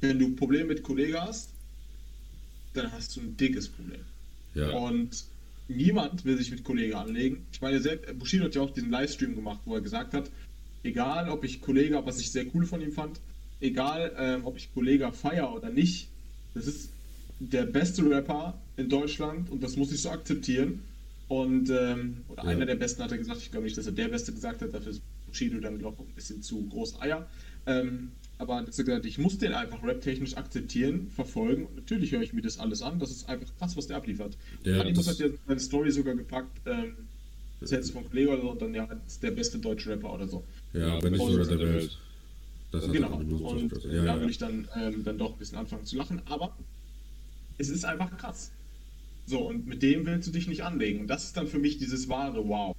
wenn 0.00 0.18
du 0.18 0.34
Probleme 0.34 0.66
mit 0.66 0.82
Kollegen 0.82 1.20
hast, 1.20 1.50
dann 2.74 2.90
hast 2.92 3.16
du 3.16 3.20
ein 3.20 3.36
dickes 3.36 3.68
Problem. 3.68 4.00
Ja. 4.54 4.70
Und 4.70 5.24
niemand 5.68 6.24
will 6.24 6.36
sich 6.36 6.50
mit 6.50 6.64
Kollegen 6.64 6.94
anlegen. 6.94 7.46
Ich 7.52 7.60
meine, 7.60 7.80
Bushido 8.18 8.44
hat 8.44 8.54
ja 8.54 8.62
auch 8.62 8.72
diesen 8.72 8.90
Livestream 8.90 9.34
gemacht, 9.34 9.60
wo 9.64 9.74
er 9.74 9.80
gesagt 9.80 10.14
hat, 10.14 10.30
egal 10.82 11.28
ob 11.28 11.44
ich 11.44 11.60
Kollege, 11.60 12.00
was 12.04 12.20
ich 12.20 12.30
sehr 12.32 12.46
cool 12.54 12.66
von 12.66 12.80
ihm 12.80 12.92
fand, 12.92 13.20
egal 13.60 14.12
ähm, 14.18 14.44
ob 14.44 14.56
ich 14.56 14.72
Kollege 14.72 15.12
feier 15.12 15.54
oder 15.54 15.70
nicht, 15.70 16.08
das 16.54 16.66
ist 16.66 16.90
der 17.38 17.64
beste 17.64 18.08
Rapper 18.08 18.58
in 18.76 18.88
Deutschland 18.88 19.50
und 19.50 19.62
das 19.62 19.76
muss 19.76 19.92
ich 19.92 20.02
so 20.02 20.10
akzeptieren. 20.10 20.82
Und 21.30 21.70
ähm, 21.70 22.24
oder 22.26 22.42
ja. 22.42 22.50
einer 22.50 22.66
der 22.66 22.74
besten 22.74 23.04
hat 23.04 23.12
er 23.12 23.18
gesagt, 23.18 23.40
ich 23.40 23.52
glaube 23.52 23.62
nicht, 23.62 23.78
dass 23.78 23.86
er 23.86 23.92
der 23.92 24.08
Beste 24.08 24.32
gesagt 24.32 24.62
hat, 24.62 24.74
dafür 24.74 24.90
ist 24.90 25.00
Bushido 25.28 25.60
dann, 25.60 25.78
glaube 25.78 25.98
ich, 26.02 26.08
ein 26.08 26.14
bisschen 26.16 26.42
zu 26.42 26.66
große 26.66 27.00
Eier. 27.00 27.24
Ähm, 27.66 28.10
aber 28.38 28.54
er 28.54 28.58
hat 28.62 28.66
gesagt, 28.66 29.06
ich 29.06 29.16
muss 29.16 29.38
den 29.38 29.52
einfach 29.52 29.80
rap-technisch 29.84 30.36
akzeptieren, 30.36 31.08
verfolgen. 31.14 31.66
Und 31.66 31.76
natürlich 31.76 32.10
höre 32.10 32.22
ich 32.22 32.32
mir 32.32 32.42
das 32.42 32.58
alles 32.58 32.82
an. 32.82 32.98
Das 32.98 33.12
ist 33.12 33.28
einfach 33.28 33.46
krass, 33.58 33.76
was 33.76 33.86
der 33.86 33.98
abliefert. 33.98 34.36
Ja, 34.64 34.80
Animus 34.80 35.06
hat 35.06 35.20
ja 35.20 35.28
seine 35.46 35.60
Story 35.60 35.92
sogar 35.92 36.16
gepackt, 36.16 36.50
ähm, 36.66 36.96
das 37.60 37.70
hätte 37.70 37.92
von 37.92 38.08
Kollege 38.10 38.30
oder 38.30 38.42
so, 38.42 38.50
und 38.50 38.62
dann 38.62 38.74
ja, 38.74 38.88
ist 39.06 39.22
der 39.22 39.30
beste 39.30 39.60
deutsche 39.60 39.90
Rapper 39.90 40.12
oder 40.12 40.26
so. 40.26 40.42
Ja, 40.72 41.00
wenn 41.00 41.12
nicht 41.12 41.24
sogar 41.24 41.46
der 41.46 41.60
Welt. 41.60 41.96
Das 42.72 42.90
genau. 42.90 43.14
Und 43.14 43.84
ja, 43.84 44.02
da 44.02 44.16
ja. 44.16 44.20
will 44.20 44.30
ich 44.30 44.38
dann, 44.38 44.66
ähm, 44.74 45.04
dann 45.04 45.16
doch 45.16 45.34
ein 45.34 45.38
bisschen 45.38 45.58
anfangen 45.58 45.84
zu 45.84 45.96
lachen. 45.96 46.22
Aber 46.24 46.56
es 47.56 47.68
ist 47.68 47.84
einfach 47.84 48.16
krass. 48.16 48.50
So, 49.30 49.46
und 49.46 49.64
mit 49.64 49.80
dem 49.84 50.06
willst 50.06 50.26
du 50.26 50.32
dich 50.32 50.48
nicht 50.48 50.64
anlegen. 50.64 51.02
Und 51.02 51.06
das 51.06 51.22
ist 51.22 51.36
dann 51.36 51.46
für 51.46 51.60
mich 51.60 51.78
dieses 51.78 52.08
wahre 52.08 52.48
Wow. 52.48 52.74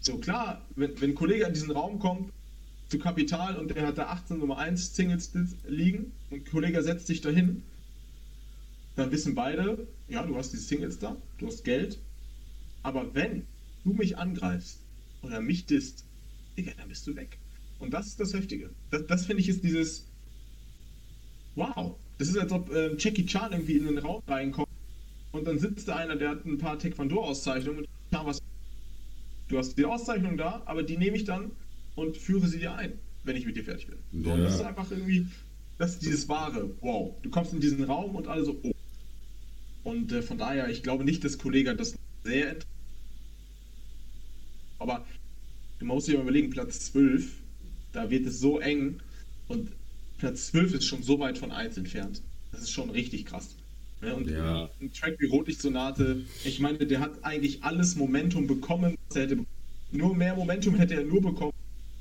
So, 0.00 0.18
klar, 0.18 0.60
wenn, 0.74 1.00
wenn 1.00 1.10
ein 1.10 1.14
Kollege 1.14 1.44
in 1.44 1.54
diesen 1.54 1.70
Raum 1.70 2.00
kommt, 2.00 2.32
zu 2.88 2.98
Kapital 2.98 3.56
und 3.56 3.70
der 3.70 3.86
hat 3.86 3.98
da 3.98 4.06
18 4.06 4.38
Nummer 4.38 4.58
1 4.58 4.96
Singles 4.96 5.30
liegen 5.68 6.10
und 6.30 6.38
ein 6.38 6.44
Kollege 6.50 6.82
setzt 6.82 7.06
sich 7.06 7.20
dahin, 7.20 7.62
dann 8.96 9.12
wissen 9.12 9.36
beide, 9.36 9.86
ja, 10.08 10.26
du 10.26 10.34
hast 10.34 10.52
die 10.52 10.56
Singles 10.56 10.98
da, 10.98 11.16
du 11.38 11.46
hast 11.46 11.62
Geld, 11.62 12.00
aber 12.82 13.14
wenn 13.14 13.46
du 13.84 13.92
mich 13.92 14.18
angreifst 14.18 14.80
oder 15.22 15.40
mich 15.40 15.64
disst, 15.66 16.04
Digga, 16.56 16.72
dann 16.76 16.88
bist 16.88 17.06
du 17.06 17.14
weg. 17.14 17.38
Und 17.78 17.94
das 17.94 18.08
ist 18.08 18.18
das 18.18 18.34
Heftige. 18.34 18.68
Das, 18.90 19.06
das 19.06 19.26
finde 19.26 19.42
ich 19.42 19.48
ist 19.48 19.62
dieses 19.62 20.08
Wow. 21.54 21.94
Das 22.18 22.26
ist, 22.26 22.36
als 22.36 22.50
ob 22.50 22.72
äh, 22.72 22.96
Jackie 22.96 23.26
Chan 23.26 23.52
irgendwie 23.52 23.76
in 23.76 23.86
den 23.86 23.98
Raum 23.98 24.20
reinkommt 24.26 24.73
und 25.34 25.46
dann 25.46 25.58
sitzt 25.58 25.88
da 25.88 25.96
einer, 25.96 26.14
der 26.14 26.30
hat 26.30 26.46
ein 26.46 26.58
paar 26.58 26.78
Taekwondo-Auszeichnungen 26.78 27.86
was. 28.12 28.40
Du 29.48 29.58
hast 29.58 29.76
die 29.76 29.84
Auszeichnung 29.84 30.36
da, 30.36 30.62
aber 30.66 30.84
die 30.84 30.96
nehme 30.96 31.16
ich 31.16 31.24
dann 31.24 31.50
und 31.96 32.16
führe 32.16 32.46
sie 32.46 32.60
dir 32.60 32.74
ein, 32.76 32.92
wenn 33.24 33.34
ich 33.34 33.44
mit 33.44 33.56
dir 33.56 33.64
fertig 33.64 33.88
bin. 33.88 33.98
Ja. 34.24 34.34
Und 34.34 34.42
das 34.42 34.54
ist 34.54 34.60
einfach 34.62 34.88
irgendwie, 34.92 35.26
das 35.78 35.94
ist 35.94 36.02
dieses 36.02 36.28
wahre, 36.28 36.70
wow. 36.80 37.12
Du 37.22 37.30
kommst 37.30 37.52
in 37.52 37.60
diesen 37.60 37.82
Raum 37.82 38.14
und 38.14 38.28
alle 38.28 38.44
so, 38.44 38.56
oh. 38.62 38.72
Und 39.82 40.12
äh, 40.12 40.22
von 40.22 40.38
daher, 40.38 40.68
ich 40.70 40.84
glaube 40.84 41.04
nicht, 41.04 41.24
dass 41.24 41.36
Kollege 41.36 41.74
das 41.74 41.96
sehr 42.22 42.52
interessiert. 42.52 42.66
Aber 44.78 45.04
du 45.80 45.86
musst 45.86 46.06
dir 46.06 46.14
mal 46.14 46.22
überlegen, 46.22 46.50
Platz 46.50 46.92
12, 46.92 47.32
da 47.92 48.08
wird 48.10 48.26
es 48.26 48.38
so 48.38 48.60
eng 48.60 49.00
und 49.48 49.72
Platz 50.18 50.46
12 50.46 50.74
ist 50.74 50.84
schon 50.84 51.02
so 51.02 51.18
weit 51.18 51.38
von 51.38 51.50
1 51.50 51.76
entfernt. 51.76 52.22
Das 52.52 52.62
ist 52.62 52.70
schon 52.70 52.90
richtig 52.90 53.26
krass. 53.26 53.56
Ne? 54.04 54.14
Und 54.14 54.30
ja. 54.30 54.68
ein 54.80 54.92
Track 54.92 55.16
wie 55.18 55.26
Rotlichtsonate, 55.26 56.22
ich 56.44 56.60
meine, 56.60 56.78
der 56.78 57.00
hat 57.00 57.12
eigentlich 57.22 57.62
alles 57.62 57.96
Momentum 57.96 58.46
bekommen, 58.46 58.96
was 59.08 59.16
er 59.16 59.22
hätte 59.22 59.44
Nur 59.92 60.14
mehr 60.14 60.34
Momentum 60.34 60.76
hätte 60.76 60.94
er 60.94 61.04
nur 61.04 61.22
bekommen, 61.22 61.52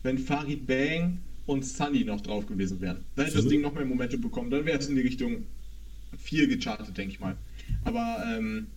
wenn 0.04 0.18
Farid 0.18 0.68
Bang 0.68 1.20
und 1.46 1.66
Sunny 1.66 2.04
noch 2.04 2.22
drauf 2.22 2.46
gewesen 2.46 2.82
wären. 2.82 3.04
Dann 3.16 3.26
hätte 3.26 3.38
das 3.38 3.48
Ding 3.48 3.62
noch 3.62 3.74
mehr 3.74 3.86
Momentum 3.86 4.22
bekommen. 4.22 4.50
Dann 4.50 4.66
wäre 4.66 4.80
es 4.80 4.88
in 4.88 4.96
die 4.96 5.02
Richtung 5.02 5.46
4 6.18 6.48
gechartet, 6.48 6.98
denke 6.98 7.14
ich 7.14 7.20
mal. 7.20 7.36
Aber 7.86 8.24
ähm, 8.28 8.68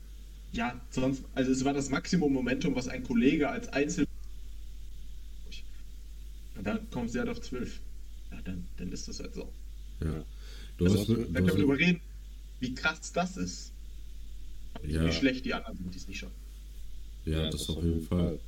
ja, 0.52 0.80
sonst, 0.90 1.24
also 1.34 1.50
es 1.50 1.64
war 1.64 1.74
das 1.74 1.90
Maximum 1.90 2.32
Momentum, 2.32 2.74
was 2.74 2.88
ein 2.88 3.02
Kollege 3.02 3.48
als 3.48 3.68
Einzel. 3.68 4.06
Und 6.56 6.66
dann 6.66 6.90
kommt 6.90 7.10
sie 7.10 7.18
halt 7.18 7.28
auf 7.28 7.40
12. 7.40 7.80
Ja, 8.32 8.38
dann, 8.44 8.66
dann 8.78 8.90
ist 8.92 9.08
das 9.08 9.20
halt 9.20 9.34
so. 9.34 9.52
Ja. 10.00 10.24
Du 10.78 10.84
also, 10.84 10.98
hast, 10.98 11.08
da 11.08 11.14
können 11.14 11.46
wir 11.46 11.54
drüber 11.54 11.78
reden 11.78 12.00
wie 12.60 12.74
krass 12.74 13.12
das 13.12 13.36
ist. 13.36 13.72
Ja. 14.86 15.06
Wie 15.06 15.12
schlecht 15.12 15.44
die 15.44 15.54
anderen 15.54 15.76
sind, 15.76 15.94
die 15.94 15.98
es 15.98 16.08
nicht 16.08 16.18
schaffen. 16.18 16.34
Ja, 17.24 17.50
das 17.50 17.68
auf 17.68 17.82
jeden 17.82 18.02
Fall. 18.02 18.38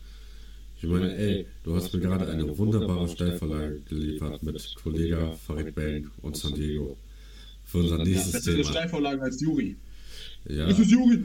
Ich 0.80 0.88
meine, 0.88 1.12
ey, 1.16 1.46
du 1.64 1.74
hast 1.74 1.92
mir 1.92 2.00
gerade 2.00 2.28
eine 2.28 2.56
wunderbare 2.56 3.08
Steilvorlage 3.08 3.80
geliefert 3.88 4.42
mit 4.42 4.74
Kollega 4.80 5.32
Farid 5.32 5.74
Bang 5.74 6.08
und 6.22 6.36
San 6.36 6.54
Diego. 6.54 6.96
Für 7.64 7.78
unser 7.78 7.98
nächstes 7.98 8.32
ja, 8.32 8.32
das 8.32 8.44
Thema. 8.44 8.58
Das 8.58 8.66
ist 8.68 8.76
eine 8.76 8.78
Steilvorlage 8.78 9.22
als 9.22 9.40
Juri. 9.40 9.76
Ja. 10.48 10.68
Das 10.68 10.78
ist 10.78 10.90
Juri. 10.90 11.24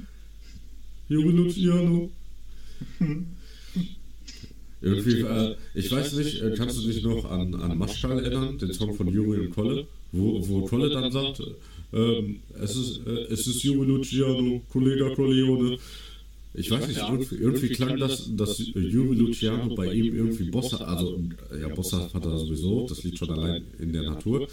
Juri 1.08 1.32
Luciano. 1.32 2.10
Irgendwie, 4.82 5.22
äh, 5.22 5.56
ich 5.76 5.90
weiß 5.90 6.14
nicht, 6.14 6.42
äh, 6.42 6.56
kannst 6.58 6.78
du 6.78 6.82
dich 6.86 7.04
noch 7.04 7.24
an, 7.32 7.56
an 7.56 7.78
Maschkal 7.78 8.20
erinnern, 8.20 8.58
den 8.58 8.74
Song 8.74 8.94
von 8.94 9.08
Juri 9.08 9.46
und 9.46 9.52
Kolle, 9.52 9.88
wo, 10.12 10.46
wo 10.46 10.66
Kolle 10.66 10.90
dann 10.90 11.10
sagt, 11.10 11.42
ähm, 11.94 12.40
es, 12.60 12.76
ist, 12.76 13.02
äh, 13.06 13.34
es 13.34 13.48
ist 13.48 13.64
Luciano, 13.64 14.62
Kollege 14.72 15.14
Corleone. 15.16 15.78
Ich 16.56 16.70
weiß 16.70 16.88
nicht, 16.88 17.00
irgendwie, 17.00 17.36
irgendwie 17.36 17.70
klang 17.70 17.98
das, 17.98 18.30
dass 18.36 18.60
Juri 18.60 19.16
Luciano 19.16 19.74
bei 19.76 19.92
ihm 19.92 20.16
irgendwie 20.16 20.52
Bossa, 20.52 20.78
also 20.78 21.20
ja, 21.60 21.68
Bossa 21.70 22.10
hat 22.14 22.26
er 22.26 22.38
sowieso, 22.38 22.88
das 22.88 23.04
liegt 23.04 23.18
schon 23.18 23.32
allein 23.32 23.64
in 23.80 23.92
der 23.92 24.04
Natur. 24.04 24.48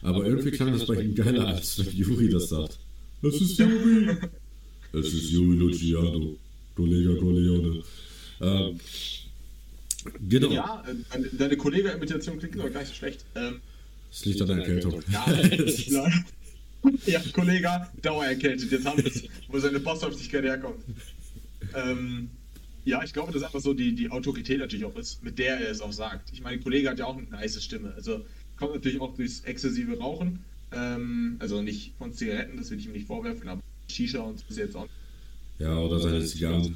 Aber 0.00 0.24
irgendwie 0.24 0.50
klang 0.50 0.72
das 0.72 0.86
bei 0.86 1.02
ihm 1.02 1.14
geiler, 1.14 1.46
als 1.46 1.78
wenn 1.78 1.94
Juri 1.94 2.28
das 2.30 2.48
sagt. 2.48 2.78
Es 3.22 3.40
ist 3.40 3.58
Juri. 3.58 4.16
es 4.92 5.12
ist 5.12 5.30
Juri 5.30 5.56
Luciano. 5.56 6.36
Kollege 6.74 7.16
Corleone. 7.16 7.82
Ähm, 8.40 8.80
genau. 10.28 10.50
Ja, 10.50 10.84
äh, 10.88 11.36
deine 11.36 11.56
Kollege-Imitation 11.56 12.38
klingt 12.38 12.58
aber 12.58 12.70
gar 12.70 12.80
nicht 12.80 12.88
so 12.88 12.94
schlecht. 12.94 13.24
Ähm, 13.34 13.60
das 14.10 14.24
liegt 14.24 14.40
an 14.42 14.48
der 14.48 14.56
Erkältung. 14.58 15.02
Ja, 15.12 15.26
ja 17.06 17.20
Kollege, 17.32 17.88
dauererkältet. 18.00 18.70
Jetzt 18.70 18.86
haben 18.86 18.98
wir 18.98 19.06
es, 19.06 19.24
wo 19.48 19.58
seine 19.58 19.80
Bosshaftigkeit 19.80 20.44
herkommt. 20.44 20.84
Ähm, 21.74 22.30
ja, 22.84 23.02
ich 23.04 23.12
glaube, 23.12 23.32
dass 23.32 23.42
einfach 23.42 23.60
so 23.60 23.74
die, 23.74 23.94
die 23.94 24.10
Autorität 24.10 24.58
natürlich 24.58 24.84
auch 24.84 24.96
ist, 24.96 25.22
mit 25.22 25.38
der 25.38 25.60
er 25.60 25.70
es 25.70 25.80
auch 25.80 25.92
sagt. 25.92 26.32
Ich 26.32 26.42
meine, 26.42 26.56
der 26.56 26.64
Kollege 26.64 26.90
hat 26.90 26.98
ja 26.98 27.06
auch 27.06 27.16
eine 27.16 27.28
nice 27.28 27.62
Stimme. 27.62 27.92
Also 27.94 28.24
kommt 28.56 28.74
natürlich 28.74 29.00
auch 29.00 29.14
durchs 29.14 29.40
exzessive 29.40 29.98
Rauchen. 29.98 30.44
Ähm, 30.72 31.36
also 31.38 31.62
nicht 31.62 31.94
von 31.98 32.12
Zigaretten, 32.12 32.56
das 32.56 32.70
will 32.70 32.78
ich 32.78 32.86
ihm 32.86 32.92
nicht 32.92 33.06
vorwerfen, 33.06 33.48
aber 33.48 33.60
Shisha 33.88 34.20
und 34.20 34.38
so 34.38 34.44
ist 34.48 34.58
jetzt 34.58 34.76
auch. 34.76 34.88
Ja, 35.58 35.78
oder 35.78 36.00
seine 36.00 36.24
Zigarren. 36.24 36.74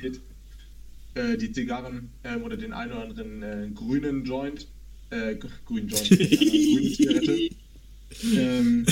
Äh, 1.14 1.36
die 1.38 1.50
Zigarren 1.50 2.10
ähm, 2.24 2.42
oder 2.42 2.56
den 2.56 2.72
einen 2.72 2.92
oder 2.92 3.02
anderen 3.02 3.42
äh, 3.42 3.68
grünen 3.74 4.24
Joint. 4.24 4.68
Äh, 5.10 5.36
grünen 5.64 5.88
Joint. 5.88 6.08
grüne 6.08 6.92
Zigarette. 6.92 7.48
ähm, 8.36 8.86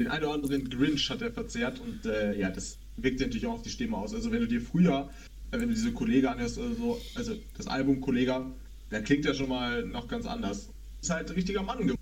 den 0.00 0.08
einen 0.08 0.24
oder 0.24 0.34
anderen 0.34 0.68
Grinch 0.68 1.10
hat 1.10 1.22
er 1.22 1.30
verzehrt 1.30 1.80
und 1.80 2.06
äh, 2.06 2.38
ja, 2.38 2.50
das 2.50 2.78
wirkt 2.96 3.20
natürlich 3.20 3.46
auch 3.46 3.54
auf 3.54 3.62
die 3.62 3.70
Stimme 3.70 3.96
aus. 3.96 4.14
Also 4.14 4.32
wenn 4.32 4.40
du 4.40 4.48
dir 4.48 4.60
früher, 4.60 5.10
äh, 5.50 5.58
wenn 5.58 5.68
du 5.68 5.74
diese 5.74 5.92
Kollege 5.92 6.30
anhörst 6.30 6.58
oder 6.58 6.74
so, 6.74 7.00
also 7.14 7.36
das 7.56 7.66
Album 7.66 8.00
Kollege, 8.00 8.46
da 8.90 9.00
klingt 9.00 9.24
ja 9.24 9.34
schon 9.34 9.48
mal 9.48 9.84
noch 9.84 10.08
ganz 10.08 10.26
anders. 10.26 10.68
Ist 11.02 11.10
halt 11.10 11.28
ein 11.28 11.34
richtiger 11.34 11.62
Mann 11.62 11.78
geworden. 11.80 12.00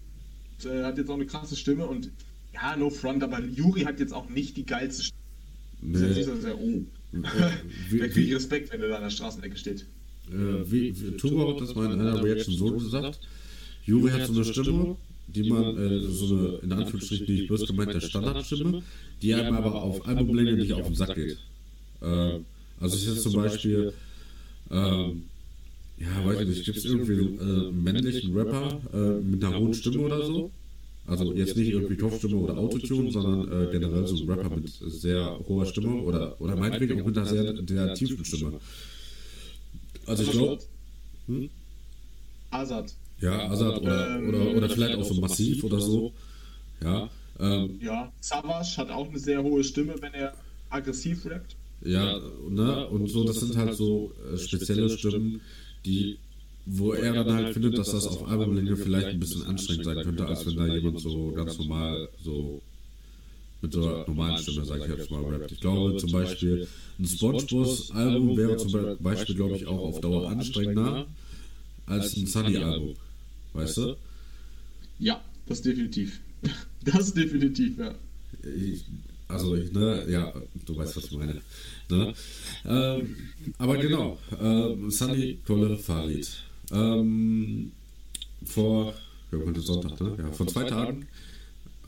Äh, 0.65 0.85
hat 0.85 0.99
jetzt 0.99 1.11
auch 1.11 1.15
eine 1.15 1.27
krasse 1.27 1.57
Stimme 1.57 1.87
und 1.87 2.11
ja, 2.53 2.77
no 2.77 2.91
front, 2.91 3.23
aber 3.23 3.41
Juri 3.41 3.83
hat 3.83 4.01
jetzt 4.01 4.13
auch 4.13 4.29
nicht 4.29 4.57
die 4.57 4.67
geilste 4.67 5.05
Stimme. 5.05 5.23
Nee. 5.81 5.93
Das 5.93 6.03
ist 6.03 6.17
jetzt 6.17 6.17
nicht 6.17 6.37
so 6.37 6.41
sehr, 6.41 6.59
oh. 6.59 6.83
Da 7.13 8.09
kriege 8.09 8.21
ich 8.21 8.35
Respekt, 8.35 8.73
wenn 8.73 8.83
er 8.83 8.89
da 8.89 8.97
an 8.97 9.03
der 9.03 9.11
Straßenecke 9.11 9.57
steht. 9.57 9.87
Äh, 10.33 10.71
wie, 10.71 10.95
wie 10.95 11.61
das 11.61 11.75
mal 11.75 11.93
in 11.93 12.01
einer 12.01 12.23
Reaction 12.23 12.55
so 12.55 12.73
gesagt. 12.73 13.21
Juri 13.85 14.11
hat 14.11 14.27
so 14.27 14.35
eine 14.35 14.45
Stimme, 14.45 14.97
die 15.29 15.51
man, 15.51 15.77
äh, 15.77 16.01
so 16.01 16.35
eine, 16.35 16.49
in 16.63 16.73
Anführungsstrichen, 16.73 17.35
nicht 17.35 17.49
böse 17.49 17.67
gemeint, 17.67 17.95
der 17.95 18.01
Standardstimme, 18.01 18.83
die 19.23 19.35
einem 19.35 19.57
aber 19.57 19.75
auf 19.75 20.07
Albumlänge 20.07 20.55
nicht 20.55 20.73
auf 20.73 20.87
den 20.87 20.95
Sack 20.95 21.15
geht. 21.15 21.39
Äh, 22.01 22.41
also 22.81 22.97
ich 22.97 23.07
jetzt 23.07 23.23
zum 23.23 23.33
Beispiel, 23.33 23.93
ähm, 24.71 25.25
ja, 25.99 26.25
weiß 26.25 26.41
ich 26.43 26.49
nicht, 26.49 26.65
gibt 26.65 26.77
es 26.77 26.85
irgendwie 26.85 27.15
äh, 27.15 27.41
einen 27.41 27.83
männlichen 27.83 28.37
Rapper 28.37 28.81
äh, 28.93 29.21
mit 29.21 29.45
einer 29.45 29.59
hohen 29.59 29.75
Stimme 29.75 30.01
oder 30.01 30.25
so? 30.25 30.51
Also 31.07 31.33
jetzt 31.33 31.57
nicht 31.57 31.71
irgendwie 31.71 31.97
Kopfstimme 31.97 32.37
oder 32.37 32.59
Autotune, 32.59 33.11
sondern 33.11 33.51
äh, 33.51 33.73
generell 33.73 34.07
so 34.07 34.23
ein 34.23 34.31
Rapper 34.31 34.55
mit 34.55 34.69
sehr 34.69 35.39
hoher 35.49 35.65
Stimme 35.65 36.03
oder, 36.03 36.39
oder 36.41 36.55
meinetwegen 36.55 37.01
auch 37.01 37.07
mit 37.07 37.17
einer 37.17 37.27
sehr, 37.27 37.55
sehr 37.67 37.95
tiefen 37.95 38.25
Stimme. 38.25 38.61
Also 40.09 40.23
ich 40.23 40.31
glaube... 40.31 40.63
Hm? 41.27 41.51
Azad. 42.51 42.95
Ja, 43.21 43.51
Azad 43.51 43.81
oder, 43.81 44.17
ähm, 44.17 44.29
oder, 44.29 44.57
oder 44.57 44.69
vielleicht 44.71 44.97
auch 44.97 45.05
so 45.05 45.21
massiv 45.21 45.65
oder 45.65 45.81
so. 45.81 46.13
Ja, 46.83 47.11
ähm, 47.41 47.79
ja, 47.81 48.13
Savage 48.21 48.77
hat 48.77 48.91
auch 48.91 49.09
eine 49.09 49.19
sehr 49.19 49.43
hohe 49.43 49.63
Stimme, 49.63 49.95
wenn 50.01 50.15
er 50.15 50.35
aggressiv 50.71 51.27
rappt. 51.27 51.57
Ja, 51.83 52.19
ne? 52.49 52.87
Und 52.89 53.09
so, 53.09 53.25
das 53.25 53.41
sind 53.41 53.57
halt 53.57 53.75
so 53.75 54.13
äh, 54.33 54.37
spezielle 54.37 54.89
Stimmen, 54.89 55.41
die, 55.85 56.19
wo 56.67 56.93
er 56.93 57.13
dann 57.13 57.33
halt 57.33 57.55
findet, 57.55 57.79
dass 57.79 57.93
das 57.93 58.07
auf 58.07 58.27
Albumlänge 58.27 58.77
vielleicht 58.77 59.09
ein 59.09 59.21
bisschen 59.21 59.45
anstrengend 59.45 59.85
sein 59.85 60.03
könnte, 60.03 60.27
als 60.27 60.47
wenn 60.47 60.57
da 60.57 60.67
jemand 60.67 61.01
so 61.01 61.33
ganz 61.33 61.59
normal 61.59 62.09
so 62.23 62.61
mit 63.61 63.73
so 63.73 63.83
einer 63.83 64.07
normalen 64.07 64.39
Stimme, 64.39 64.65
sag 64.65 64.81
ich 64.81 64.89
jetzt 64.89 65.11
mal, 65.11 65.25
rappt. 65.25 65.53
Ich 65.53 65.61
glaube 65.61 65.97
zum 65.97 66.13
Beispiel, 66.13 66.69
ein 66.99 67.07
Spongeboss-Album 67.07 68.37
wäre 68.37 68.57
zum 68.57 68.97
Beispiel, 69.01 69.35
glaube 69.35 69.57
ich, 69.57 69.67
auch 69.67 69.79
auf 69.79 70.01
Dauer 70.01 70.31
anstrengender 70.31 71.07
als 71.87 72.17
ein 72.17 72.27
Sunny-Album. 72.27 72.95
Weißt 73.55 73.77
du? 73.79 73.97
Ja, 74.99 75.21
das 75.47 75.63
definitiv. 75.63 76.21
Das 76.85 77.13
definitiv, 77.13 77.77
ja. 77.77 77.93
Ich, 78.45 78.85
also, 79.27 79.57
ich, 79.57 79.73
ne, 79.73 80.07
ja, 80.09 80.33
du 80.65 80.77
weißt, 80.77 80.97
was 80.97 81.05
ich 81.07 81.19
meine. 81.19 81.43
Ne? 81.91 82.15
Ähm, 82.65 83.17
aber 83.59 83.77
genau, 83.79 84.17
äh, 84.41 84.91
Sunny, 84.91 85.39
Kolle, 85.45 85.77
Farid. 85.77 86.31
Ähm, 86.71 87.73
vor, 88.45 88.95
ja, 89.33 89.39
heute 89.45 89.61
Sonntag, 89.61 90.01
ne? 90.01 90.17
Ja, 90.19 90.33
vor 90.33 90.47
zwei 90.47 90.65
Tagen 90.65 91.09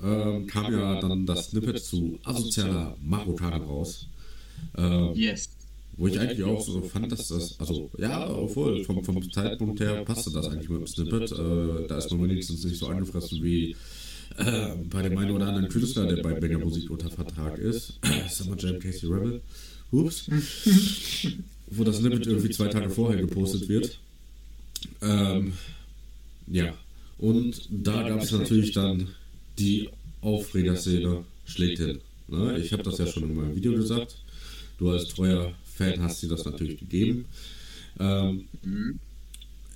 ähm, 0.03 0.47
kam 0.47 0.73
ja 0.73 1.01
dann 1.01 1.27
das 1.27 1.51
Snippet 1.51 1.79
zu 1.79 2.19
asozialer 2.25 2.97
Marokkaner 3.03 3.59
raus. 3.59 4.07
Ähm, 4.77 5.13
yes. 5.15 5.51
Wo 5.97 6.07
ich 6.07 6.19
eigentlich 6.19 6.43
auch 6.45 6.61
so 6.61 6.81
fand, 6.81 7.13
dass 7.13 7.29
das, 7.29 7.61
also 7.61 7.91
ja, 7.99 8.29
obwohl 8.31 8.85
vom, 8.85 9.05
vom 9.05 9.31
Zeitpunkt 9.31 9.81
her 9.81 10.03
passte 10.05 10.31
das 10.31 10.49
eigentlich 10.49 10.69
mit 10.71 10.81
dem 10.81 10.87
Snippet. 10.87 11.33
Äh, 11.33 11.87
da 11.89 11.99
ist 11.99 12.11
man 12.11 12.29
wenigstens 12.29 12.65
nicht 12.65 12.79
so 12.79 12.87
angefressen 12.87 13.43
wie 13.43 13.77
äh, 14.39 14.77
bei 14.89 15.03
dem 15.03 15.19
einen 15.19 15.33
oder 15.33 15.49
anderen 15.49 15.69
Künstler, 15.69 16.07
der 16.07 16.23
bei 16.23 16.33
Banger 16.33 16.59
Musik 16.59 16.91
unter 16.91 17.11
Vertrag 17.11 17.59
ist. 17.59 17.99
Summer 18.31 18.57
Jam 18.59 18.79
Casey 18.79 19.09
Rebel. 19.11 19.43
Ups. 19.91 20.31
Wo 21.73 21.85
das 21.85 21.99
Snippet 21.99 22.27
irgendwie 22.27 22.51
zwei 22.51 22.69
Tage 22.69 22.89
vorher 22.91 23.21
gepostet 23.21 23.69
wird. 23.69 23.99
Ähm, 25.03 25.53
ja. 26.47 26.75
Und 27.19 27.69
da 27.71 28.09
gab 28.09 28.23
es 28.23 28.33
natürlich 28.33 28.73
dann 28.73 29.09
die 29.61 29.89
Aufregerszene 30.23 31.25
schlechthin. 31.45 32.01
Ne? 32.29 32.59
Ich 32.59 32.73
habe 32.73 32.83
das 32.83 32.99
ja 32.99 33.07
schon 33.07 33.25
in 33.25 33.35
meinem 33.35 33.55
Video 33.55 33.73
gesagt. 33.73 34.17
Du 34.79 34.91
als 34.91 35.09
treuer 35.09 35.53
Fan 35.77 36.03
hast 36.03 36.23
dir 36.23 36.29
das 36.29 36.45
natürlich 36.45 36.79
gegeben. 36.79 37.27
Ähm, 37.99 38.49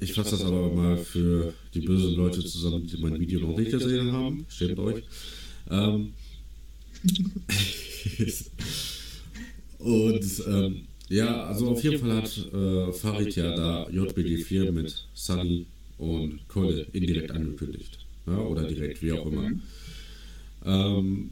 ich 0.00 0.12
fasse 0.14 0.32
das 0.32 0.44
aber 0.44 0.72
mal 0.72 0.96
für 0.96 1.52
die 1.74 1.80
bösen 1.80 2.14
Leute 2.14 2.44
zusammen, 2.44 2.86
die 2.86 2.96
mein 2.96 3.18
Video 3.20 3.40
noch 3.40 3.56
nicht 3.56 3.70
gesehen 3.70 4.12
haben. 4.12 4.46
Schämt 4.48 4.78
euch. 4.78 5.02
Ähm, 5.70 6.12
und 9.78 10.42
ähm, 10.46 10.86
ja, 11.10 11.44
also 11.44 11.68
auf 11.70 11.84
jeden 11.84 11.98
Fall 11.98 12.16
hat 12.16 12.38
äh, 12.52 12.92
Farid 12.92 13.36
ja 13.36 13.54
da 13.54 13.86
JBG4 13.88 14.72
mit 14.72 15.06
Sunny 15.14 15.66
und 15.98 16.48
Kolle 16.48 16.86
indirekt 16.92 17.30
angekündigt. 17.30 18.03
Ja, 18.26 18.38
oder 18.38 18.64
direkt, 18.64 19.02
wie 19.02 19.12
auch 19.12 19.26
immer. 19.26 19.50
Ähm, 20.64 21.30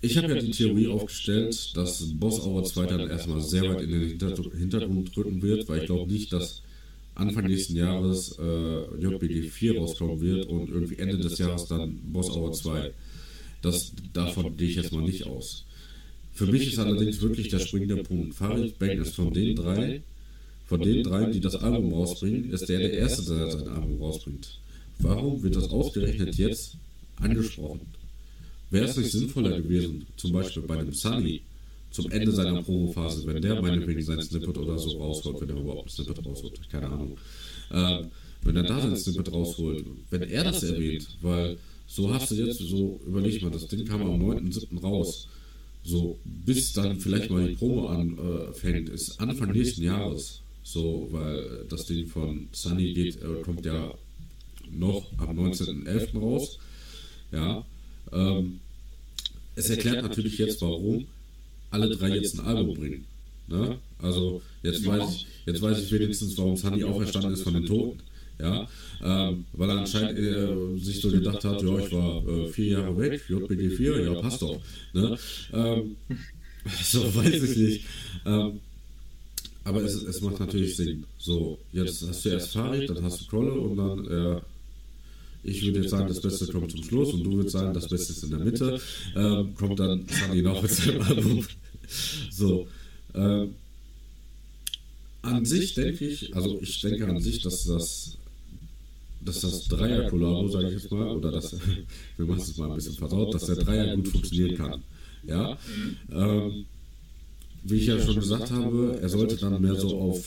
ich 0.00 0.16
habe 0.16 0.34
ja 0.34 0.40
die 0.40 0.50
Theorie 0.50 0.88
aufgestellt, 0.88 1.76
dass 1.76 2.02
Boss 2.14 2.44
Hour 2.44 2.64
2 2.64 2.86
dann 2.86 3.08
erstmal 3.08 3.40
sehr 3.40 3.62
weit 3.68 3.82
in 3.82 3.90
den 3.90 4.18
Hintergrund 4.58 5.16
rücken 5.16 5.42
wird, 5.42 5.68
weil 5.68 5.80
ich 5.80 5.86
glaube 5.86 6.10
nicht, 6.10 6.32
dass 6.32 6.62
Anfang 7.14 7.46
nächsten 7.46 7.76
Jahres 7.76 8.36
äh, 8.38 9.00
JBG 9.00 9.48
4 9.48 9.78
rauskommen 9.78 10.20
wird 10.20 10.46
und 10.46 10.70
irgendwie 10.70 10.96
Ende 10.96 11.18
des 11.18 11.38
Jahres 11.38 11.66
dann 11.66 12.00
Boss 12.12 12.30
Hour 12.30 12.52
2. 12.52 12.90
Das, 13.60 13.92
davon 14.12 14.56
gehe 14.56 14.68
ich 14.68 14.76
jetzt 14.76 14.92
mal 14.92 15.02
nicht 15.02 15.24
aus. 15.26 15.64
Für 16.32 16.46
mich 16.46 16.72
ist 16.72 16.78
allerdings 16.78 17.20
wirklich 17.20 17.48
der 17.48 17.60
springende 17.60 18.02
Punkt. 18.02 18.34
Farid 18.34 18.78
Bang 18.78 18.98
ist 18.98 19.14
von 19.14 19.32
den 19.32 19.54
drei, 19.54 20.02
von 20.66 20.80
den 20.80 21.04
drei, 21.04 21.26
die 21.26 21.40
das 21.40 21.56
Album 21.56 21.92
rausbringen, 21.92 22.50
ist 22.50 22.68
der 22.68 22.78
der 22.78 22.94
Erste, 22.94 23.22
der 23.34 23.50
sein 23.50 23.68
Album 23.68 24.00
rausbringt. 24.00 24.58
Warum 25.02 25.42
wird 25.42 25.56
das 25.56 25.68
ausgerechnet 25.70 26.36
jetzt 26.36 26.76
angesprochen? 27.20 27.80
Wäre 28.70 28.86
es 28.86 28.96
nicht 28.96 29.10
sinnvoller 29.10 29.60
gewesen, 29.60 30.06
zum 30.16 30.32
Beispiel 30.32 30.62
bei 30.62 30.78
einem 30.78 30.92
Sunny, 30.92 31.42
zum 31.90 32.10
Ende 32.10 32.32
seiner 32.32 32.62
Promophase, 32.62 33.26
wenn 33.26 33.42
der 33.42 33.60
meinetwegen 33.60 34.02
sein 34.02 34.22
Snippet 34.22 34.56
oder 34.56 34.78
so 34.78 34.96
rausholt, 34.98 35.40
wenn 35.40 35.50
er 35.50 35.56
überhaupt 35.60 35.86
ein 35.86 35.90
Snippet 35.90 36.24
rausholt, 36.24 36.70
keine 36.70 36.88
Ahnung. 36.88 37.18
Äh, 37.70 38.04
wenn 38.42 38.56
er 38.56 38.62
da 38.62 38.80
sein 38.80 38.96
Snippet 38.96 39.30
rausholt, 39.32 39.84
wenn 40.10 40.22
er 40.22 40.44
das 40.44 40.62
erwähnt, 40.62 41.06
weil 41.20 41.58
so 41.86 42.12
hast 42.12 42.30
du 42.30 42.34
jetzt, 42.36 42.58
so 42.58 43.00
überleg 43.06 43.42
mal, 43.42 43.50
das 43.50 43.66
Ding 43.66 43.84
kam 43.84 44.02
am 44.02 44.22
9.7. 44.22 44.80
raus. 44.80 45.28
So, 45.84 46.18
bis 46.24 46.72
dann 46.72 46.98
vielleicht 46.98 47.28
mal 47.28 47.48
die 47.48 47.56
Promo 47.56 47.88
anfängt, 47.88 48.88
ist 48.88 49.20
Anfang 49.20 49.50
nächsten 49.50 49.82
Jahres. 49.82 50.40
So, 50.62 51.08
weil 51.10 51.66
das 51.68 51.86
Ding 51.86 52.06
von 52.06 52.48
Sunny 52.52 52.94
geht, 52.94 53.16
äh, 53.16 53.42
kommt 53.42 53.66
ja 53.66 53.92
noch 54.72 55.06
am 55.18 55.38
19.11. 55.38 56.18
raus. 56.18 56.58
Ja. 57.30 57.64
Ähm, 58.12 58.60
es 59.54 59.70
erklärt 59.70 60.02
natürlich 60.02 60.38
jetzt, 60.38 60.62
warum 60.62 61.06
alle 61.70 61.88
drei 61.90 62.14
jetzt 62.14 62.38
ein 62.38 62.46
Album 62.46 62.74
bringen. 62.74 63.04
Ne? 63.48 63.78
Also 63.98 64.42
jetzt 64.62 64.84
weiß 64.86 65.14
ich, 65.14 65.26
jetzt 65.46 65.60
weiß 65.62 65.82
ich 65.82 65.92
wenigstens, 65.92 66.36
warum 66.38 66.56
Sunny 66.56 66.84
auferstanden 66.84 67.32
ist 67.32 67.42
von 67.42 67.54
den 67.54 67.66
Toten. 67.66 68.00
Ja, 68.40 68.66
ähm, 69.02 69.44
weil 69.52 69.70
er 69.70 69.78
anscheinend 69.78 70.18
äh, 70.18 70.78
sich 70.78 71.00
so 71.00 71.10
gedacht 71.10 71.44
hat, 71.44 71.62
ja, 71.62 71.78
ich 71.78 71.92
war 71.92 72.26
äh, 72.26 72.48
vier 72.48 72.66
Jahre 72.78 72.98
weg, 72.98 73.22
JPG 73.28 73.70
4, 73.70 74.00
ja, 74.04 74.14
passt 74.20 74.42
doch. 74.42 74.60
Ne? 74.94 75.16
Ähm, 75.52 75.96
so 76.82 77.02
weiß 77.14 77.42
ich 77.42 77.56
nicht. 77.56 77.84
Ähm, 78.24 78.60
aber 79.64 79.82
es, 79.82 79.94
es 79.94 80.20
macht 80.20 80.40
natürlich 80.40 80.76
Sinn. 80.76 81.04
So, 81.18 81.58
jetzt 81.72 82.06
hast 82.06 82.24
du 82.24 82.28
erst 82.30 82.52
Farid, 82.52 82.88
dann 82.88 83.02
hast 83.04 83.20
du 83.20 83.26
Kolle 83.26 83.52
und 83.52 83.76
dann, 83.76 84.06
äh, 84.06 84.40
ich 85.42 85.64
würde 85.64 85.80
jetzt 85.80 85.90
sagen, 85.90 86.08
das 86.08 86.20
Beste 86.20 86.46
kommt 86.46 86.70
zum 86.70 86.84
Schluss 86.84 87.12
und 87.12 87.24
du 87.24 87.32
würdest 87.32 87.52
sagen, 87.52 87.74
das 87.74 87.88
Beste 87.88 88.12
ist 88.12 88.24
in 88.24 88.30
der 88.30 88.38
Mitte. 88.40 88.80
Ähm, 89.16 89.54
kommt 89.54 89.80
dann 89.80 90.06
Sunny 90.08 90.42
noch 90.42 90.62
mit 90.62 90.70
seinem 90.70 91.02
Album. 91.02 91.44
so. 92.30 92.68
Ähm, 93.14 93.54
an 95.22 95.44
sich 95.44 95.74
denke 95.74 96.06
ich, 96.06 96.34
also 96.34 96.58
ich 96.60 96.80
denke 96.80 97.06
an 97.06 97.20
sich, 97.20 97.42
dass 97.42 97.64
das 97.64 98.18
dass 99.24 99.40
das 99.40 99.68
Dreier-Kollabo, 99.68 100.48
sage 100.48 100.68
ich 100.68 100.82
jetzt 100.82 100.90
mal, 100.90 101.08
oder 101.08 101.30
dass, 101.30 101.52
wir 102.16 102.26
machen 102.26 102.40
es 102.40 102.56
mal 102.56 102.70
ein 102.70 102.74
bisschen 102.74 102.94
versaut, 102.94 103.32
dass 103.34 103.46
der 103.46 103.56
Dreier 103.56 103.94
gut 103.96 104.08
funktionieren 104.08 104.56
kann. 104.56 104.82
Ja. 105.24 105.56
Ähm, 106.10 106.66
wie 107.62 107.76
ich 107.76 107.86
ja 107.86 108.00
schon 108.00 108.16
gesagt 108.16 108.50
habe, 108.50 108.98
er 109.00 109.08
sollte 109.08 109.36
dann 109.36 109.60
mehr 109.62 109.76
so 109.76 109.96
auf 109.96 110.24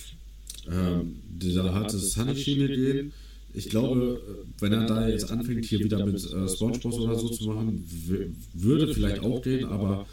ähm, 0.71 1.17
diese 1.27 1.73
harte 1.73 1.97
Sunny-Schiene 1.97 2.67
gehen. 2.67 3.13
Ich 3.55 3.69
glaube, 3.69 4.21
wenn 4.59 4.73
er 4.73 4.85
da 4.85 5.07
jetzt 5.07 5.31
anfängt, 5.31 5.65
hier 5.65 5.79
wieder 5.79 6.05
mit 6.05 6.15
äh, 6.15 6.47
Spongebob 6.47 6.93
oder 6.93 7.15
so 7.17 7.29
zu 7.29 7.45
machen, 7.45 7.83
würde 8.53 8.93
vielleicht 8.93 9.19
auch 9.19 9.41
gehen, 9.41 9.65
aber 9.65 10.05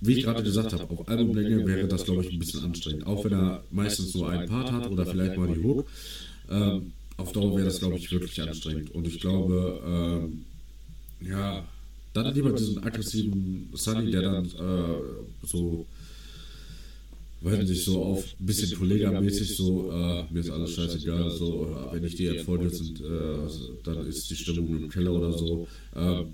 wie 0.00 0.14
ich 0.14 0.24
gerade 0.24 0.42
gesagt 0.42 0.72
habe, 0.72 0.90
auf 0.90 1.08
Albumlänge 1.08 1.64
wäre 1.66 1.86
das, 1.86 2.04
glaube 2.04 2.24
ich, 2.24 2.32
ein 2.32 2.38
bisschen 2.38 2.64
anstrengend. 2.64 3.06
Auch 3.06 3.24
wenn 3.24 3.32
er 3.32 3.62
meistens 3.70 4.14
nur 4.14 4.28
einen 4.28 4.48
Part 4.48 4.72
hat 4.72 4.90
oder 4.90 5.06
vielleicht 5.06 5.36
mal 5.36 5.46
die 5.46 5.62
Hook. 5.62 5.86
Ähm, 6.50 6.92
auf 7.16 7.30
Dauer 7.32 7.54
wäre 7.54 7.66
das, 7.66 7.78
glaube 7.78 7.96
ich, 7.96 8.10
wirklich 8.10 8.42
anstrengend. 8.42 8.92
Und 8.92 9.06
ich 9.06 9.20
glaube, 9.20 9.80
ähm, 9.86 10.44
ja, 11.20 11.64
dann 12.14 12.34
lieber 12.34 12.52
diesen 12.52 12.82
aggressiven 12.82 13.70
Sunny, 13.74 14.10
der 14.10 14.22
dann 14.22 14.46
äh, 14.46 15.46
so 15.46 15.86
weiß 17.44 17.68
nicht, 17.68 17.84
so 17.84 18.02
auf 18.02 18.24
ein 18.38 18.46
bisschen 18.46 18.78
Kollega-mäßig 18.78 19.56
so, 19.56 19.90
äh, 19.90 20.24
mir 20.30 20.40
ist 20.40 20.50
alles 20.50 20.74
scheißegal, 20.74 21.30
so, 21.30 21.66
äh, 21.66 21.94
wenn 21.94 22.04
ich 22.04 22.14
die 22.14 22.24
jetzt 22.24 22.46
sind, 22.46 23.00
äh, 23.00 23.84
dann 23.84 24.06
ist 24.06 24.30
die 24.30 24.36
Stimmung 24.36 24.76
im 24.76 24.88
Keller 24.88 25.12
oder 25.12 25.32
so. 25.32 25.66
Äh, 25.94 26.24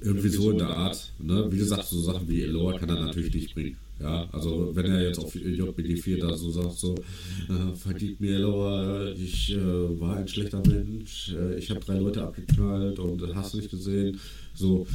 irgendwie 0.00 0.28
so 0.28 0.50
in 0.50 0.58
der 0.58 0.68
Art. 0.68 1.12
Ne? 1.18 1.46
Wie 1.50 1.58
gesagt, 1.58 1.84
so 1.84 2.00
Sachen 2.00 2.28
wie 2.28 2.42
Eloa 2.42 2.78
kann 2.78 2.88
er 2.88 3.06
natürlich 3.06 3.34
nicht 3.34 3.54
bringen. 3.54 3.76
Ja, 4.00 4.28
also 4.30 4.70
wenn 4.74 4.86
er 4.86 5.02
jetzt 5.02 5.18
auf 5.18 5.34
JBG 5.34 5.96
4 5.96 6.18
da 6.18 6.36
so 6.36 6.50
sagt, 6.52 6.78
so, 6.78 6.94
äh, 6.94 7.74
vergib 7.74 8.20
mir 8.20 8.36
Eloa, 8.36 9.10
ich 9.10 9.52
äh, 9.52 10.00
war 10.00 10.18
ein 10.18 10.28
schlechter 10.28 10.62
Mensch, 10.64 11.34
äh, 11.34 11.58
ich 11.58 11.68
habe 11.70 11.80
drei 11.80 11.98
Leute 11.98 12.22
abgeknallt 12.22 13.00
und 13.00 13.34
hast 13.34 13.56
nicht 13.56 13.70
gesehen. 13.70 14.20
So, 14.54 14.86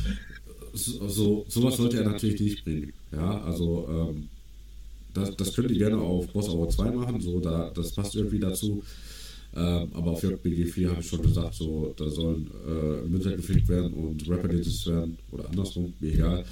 so, 0.74 1.08
so, 1.10 1.46
sowas 1.50 1.76
sollte 1.76 1.98
er 1.98 2.10
natürlich 2.10 2.40
nicht 2.40 2.64
bringen. 2.64 2.94
Ja, 3.12 3.42
also 3.42 3.88
ähm, 3.90 4.30
das, 5.14 5.36
das 5.36 5.54
könnt 5.54 5.72
ihr 5.72 5.78
gerne 5.78 5.98
auf 5.98 6.28
Boss 6.28 6.50
Hour 6.50 6.70
2 6.70 6.92
machen, 6.92 7.22
so, 7.22 7.40
da, 7.40 7.72
das 7.74 7.92
passt 7.92 8.16
irgendwie 8.16 8.40
dazu. 8.40 8.84
Ähm, 9.56 9.90
aber 9.94 10.12
auf 10.12 10.24
JBG 10.24 10.66
4 10.66 10.90
habe 10.90 11.02
ich 11.02 11.08
schon 11.08 11.22
gesagt, 11.22 11.54
so, 11.54 11.94
da 11.96 12.10
sollen 12.10 12.50
äh, 12.68 13.08
Mütter 13.08 13.36
gefickt 13.36 13.68
werden 13.68 13.94
und 13.94 14.28
Rapper 14.28 14.48
gelistet 14.48 14.94
werden 14.94 15.18
oder 15.32 15.48
andersrum, 15.48 15.94
mir 16.00 16.14
egal. 16.14 16.44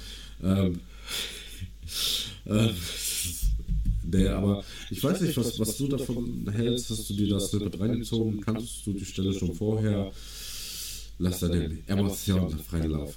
Ähm, 0.42 0.78
äh, 4.14 4.28
aber 4.28 4.62
ich 4.90 5.02
weiß 5.02 5.20
nicht, 5.22 5.36
was, 5.36 5.58
was 5.58 5.76
du 5.78 5.88
davon 5.88 6.48
hältst. 6.52 6.90
Hast 6.90 7.08
du 7.10 7.14
dir 7.14 7.28
das 7.28 7.50
Snippet 7.50 7.80
reingezogen? 7.80 8.40
Kannst 8.40 8.86
du 8.86 8.92
die 8.92 9.04
Stelle 9.04 9.32
schon 9.32 9.54
vorher? 9.54 10.12
Lass 11.18 11.40
deine 11.40 11.78
Emotionen 11.86 12.58
freien 12.58 12.90
Lauf 12.90 13.16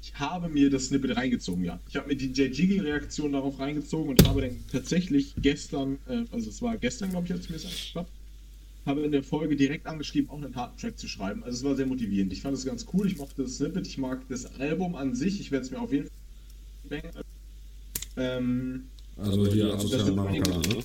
ich 0.00 0.14
habe 0.14 0.48
mir 0.48 0.70
das 0.70 0.86
Snippet 0.86 1.16
reingezogen, 1.16 1.64
ja. 1.64 1.80
Ich 1.88 1.96
habe 1.96 2.08
mir 2.08 2.16
die 2.16 2.26
J-Jiggy-Reaktion 2.26 3.32
darauf 3.32 3.58
reingezogen 3.58 4.10
und 4.10 4.26
habe 4.26 4.42
dann 4.42 4.56
tatsächlich 4.70 5.34
gestern, 5.40 5.98
äh, 6.08 6.24
also 6.30 6.50
es 6.50 6.62
war 6.62 6.76
gestern, 6.76 7.10
glaube 7.10 7.26
ich, 7.26 7.32
als 7.32 7.44
ich 7.44 7.50
mir 7.50 7.56
das 7.56 7.64
angeschaut 7.66 8.06
habe, 8.86 9.02
in 9.02 9.12
der 9.12 9.22
Folge 9.22 9.56
direkt 9.56 9.86
angeschrieben, 9.86 10.30
auch 10.30 10.42
einen 10.42 10.56
harten 10.56 10.78
Track 10.78 10.98
zu 10.98 11.08
schreiben. 11.08 11.44
Also 11.44 11.58
es 11.58 11.64
war 11.64 11.76
sehr 11.76 11.86
motivierend. 11.86 12.32
Ich 12.32 12.42
fand 12.42 12.56
es 12.56 12.64
ganz 12.64 12.86
cool, 12.92 13.06
ich 13.06 13.18
mochte 13.18 13.42
das 13.42 13.56
Snippet, 13.56 13.86
ich 13.86 13.98
mag 13.98 14.20
das 14.28 14.58
Album 14.58 14.94
an 14.94 15.14
sich, 15.14 15.40
ich 15.40 15.50
werde 15.50 15.66
es 15.66 15.70
mir 15.70 15.80
auf 15.80 15.92
jeden 15.92 16.08
Fall 16.88 17.02
ähm, 18.16 18.84
Also 19.16 19.46
hier 19.52 19.74
asoziale 19.74 20.12
Marokkaner, 20.12 20.58
ne? 20.58 20.84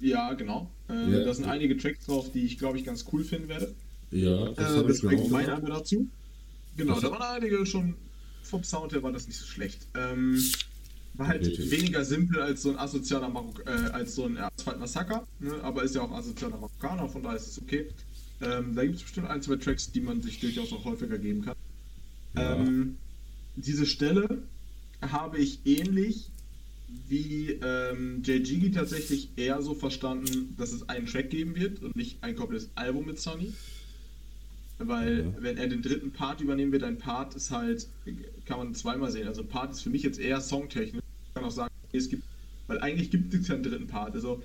Ja, 0.00 0.32
genau. 0.32 0.68
Äh, 0.88 1.12
ja. 1.12 1.24
Da 1.24 1.34
sind 1.34 1.44
einige 1.44 1.76
Tracks 1.76 2.06
drauf, 2.06 2.32
die 2.32 2.44
ich, 2.44 2.58
glaube 2.58 2.78
ich, 2.78 2.84
ganz 2.84 3.04
cool 3.12 3.22
finden 3.22 3.48
werde. 3.48 3.72
Ja, 4.10 4.48
das 4.48 4.74
äh, 4.74 4.78
habe 4.78 4.92
ich 4.92 5.02
mir 5.02 5.18
auch 5.18 5.30
mein 5.30 5.48
Album 5.48 5.70
dazu. 5.70 6.08
Genau, 6.76 7.00
da 7.00 7.10
waren 7.10 7.22
einige 7.22 7.64
schon 7.66 7.94
vom 8.42 8.64
Sound 8.64 8.92
her 8.92 9.02
war 9.02 9.12
das 9.12 9.26
nicht 9.26 9.38
so 9.38 9.46
schlecht. 9.46 9.86
Ähm, 9.94 10.42
war 11.14 11.28
halt 11.28 11.46
Richtig. 11.46 11.70
weniger 11.70 12.04
simpel 12.04 12.40
als 12.40 12.62
so 12.62 12.70
ein 12.70 12.78
asozialer 12.78 13.28
Marok 13.28 13.62
äh, 13.66 13.90
als 13.92 14.14
so 14.14 14.24
ein 14.24 14.38
Asphalt 14.38 14.78
Massaker, 14.78 15.26
ne? 15.40 15.60
aber 15.62 15.82
ist 15.82 15.94
ja 15.94 16.02
auch 16.02 16.12
asozialer 16.12 16.56
Marokkaner, 16.56 17.08
von 17.08 17.22
daher 17.22 17.36
ist 17.36 17.48
es 17.48 17.60
okay. 17.60 17.88
Ähm, 18.40 18.74
da 18.74 18.82
gibt 18.82 18.96
es 18.96 19.02
bestimmt 19.02 19.28
ein, 19.28 19.42
zwei 19.42 19.56
Tracks, 19.56 19.92
die 19.92 20.00
man 20.00 20.22
sich 20.22 20.40
durchaus 20.40 20.72
auch 20.72 20.84
häufiger 20.84 21.18
geben 21.18 21.42
kann. 21.42 21.56
Ja. 22.34 22.56
Ähm, 22.56 22.96
diese 23.56 23.86
Stelle 23.86 24.42
habe 25.02 25.38
ich 25.38 25.60
ähnlich 25.66 26.30
wie 27.08 27.58
ähm, 27.62 28.22
JGG 28.22 28.70
tatsächlich 28.72 29.30
eher 29.36 29.62
so 29.62 29.74
verstanden, 29.74 30.54
dass 30.58 30.72
es 30.72 30.88
einen 30.88 31.06
Track 31.06 31.30
geben 31.30 31.54
wird 31.54 31.82
und 31.82 31.96
nicht 31.96 32.22
ein 32.22 32.36
komplettes 32.36 32.70
Album 32.74 33.06
mit 33.06 33.20
Sunny. 33.20 33.52
Weil 34.88 35.20
ja. 35.20 35.32
wenn 35.38 35.58
er 35.58 35.68
den 35.68 35.82
dritten 35.82 36.12
Part 36.12 36.40
übernehmen 36.40 36.72
wird, 36.72 36.82
ein 36.82 36.98
Part 36.98 37.34
ist 37.34 37.50
halt, 37.50 37.86
kann 38.46 38.58
man 38.58 38.74
zweimal 38.74 39.10
sehen. 39.10 39.28
Also 39.28 39.42
ein 39.42 39.48
Part 39.48 39.72
ist 39.72 39.82
für 39.82 39.90
mich 39.90 40.02
jetzt 40.02 40.18
eher 40.18 40.40
songtechnisch. 40.40 41.02
Ich 41.28 41.34
kann 41.34 41.44
auch 41.44 41.50
sagen, 41.50 41.72
es 41.92 42.08
gibt, 42.08 42.22
weil 42.66 42.80
eigentlich 42.80 43.10
gibt 43.10 43.32
es 43.34 43.48
keinen 43.48 43.62
dritten 43.62 43.86
Part. 43.86 44.14
Also 44.14 44.42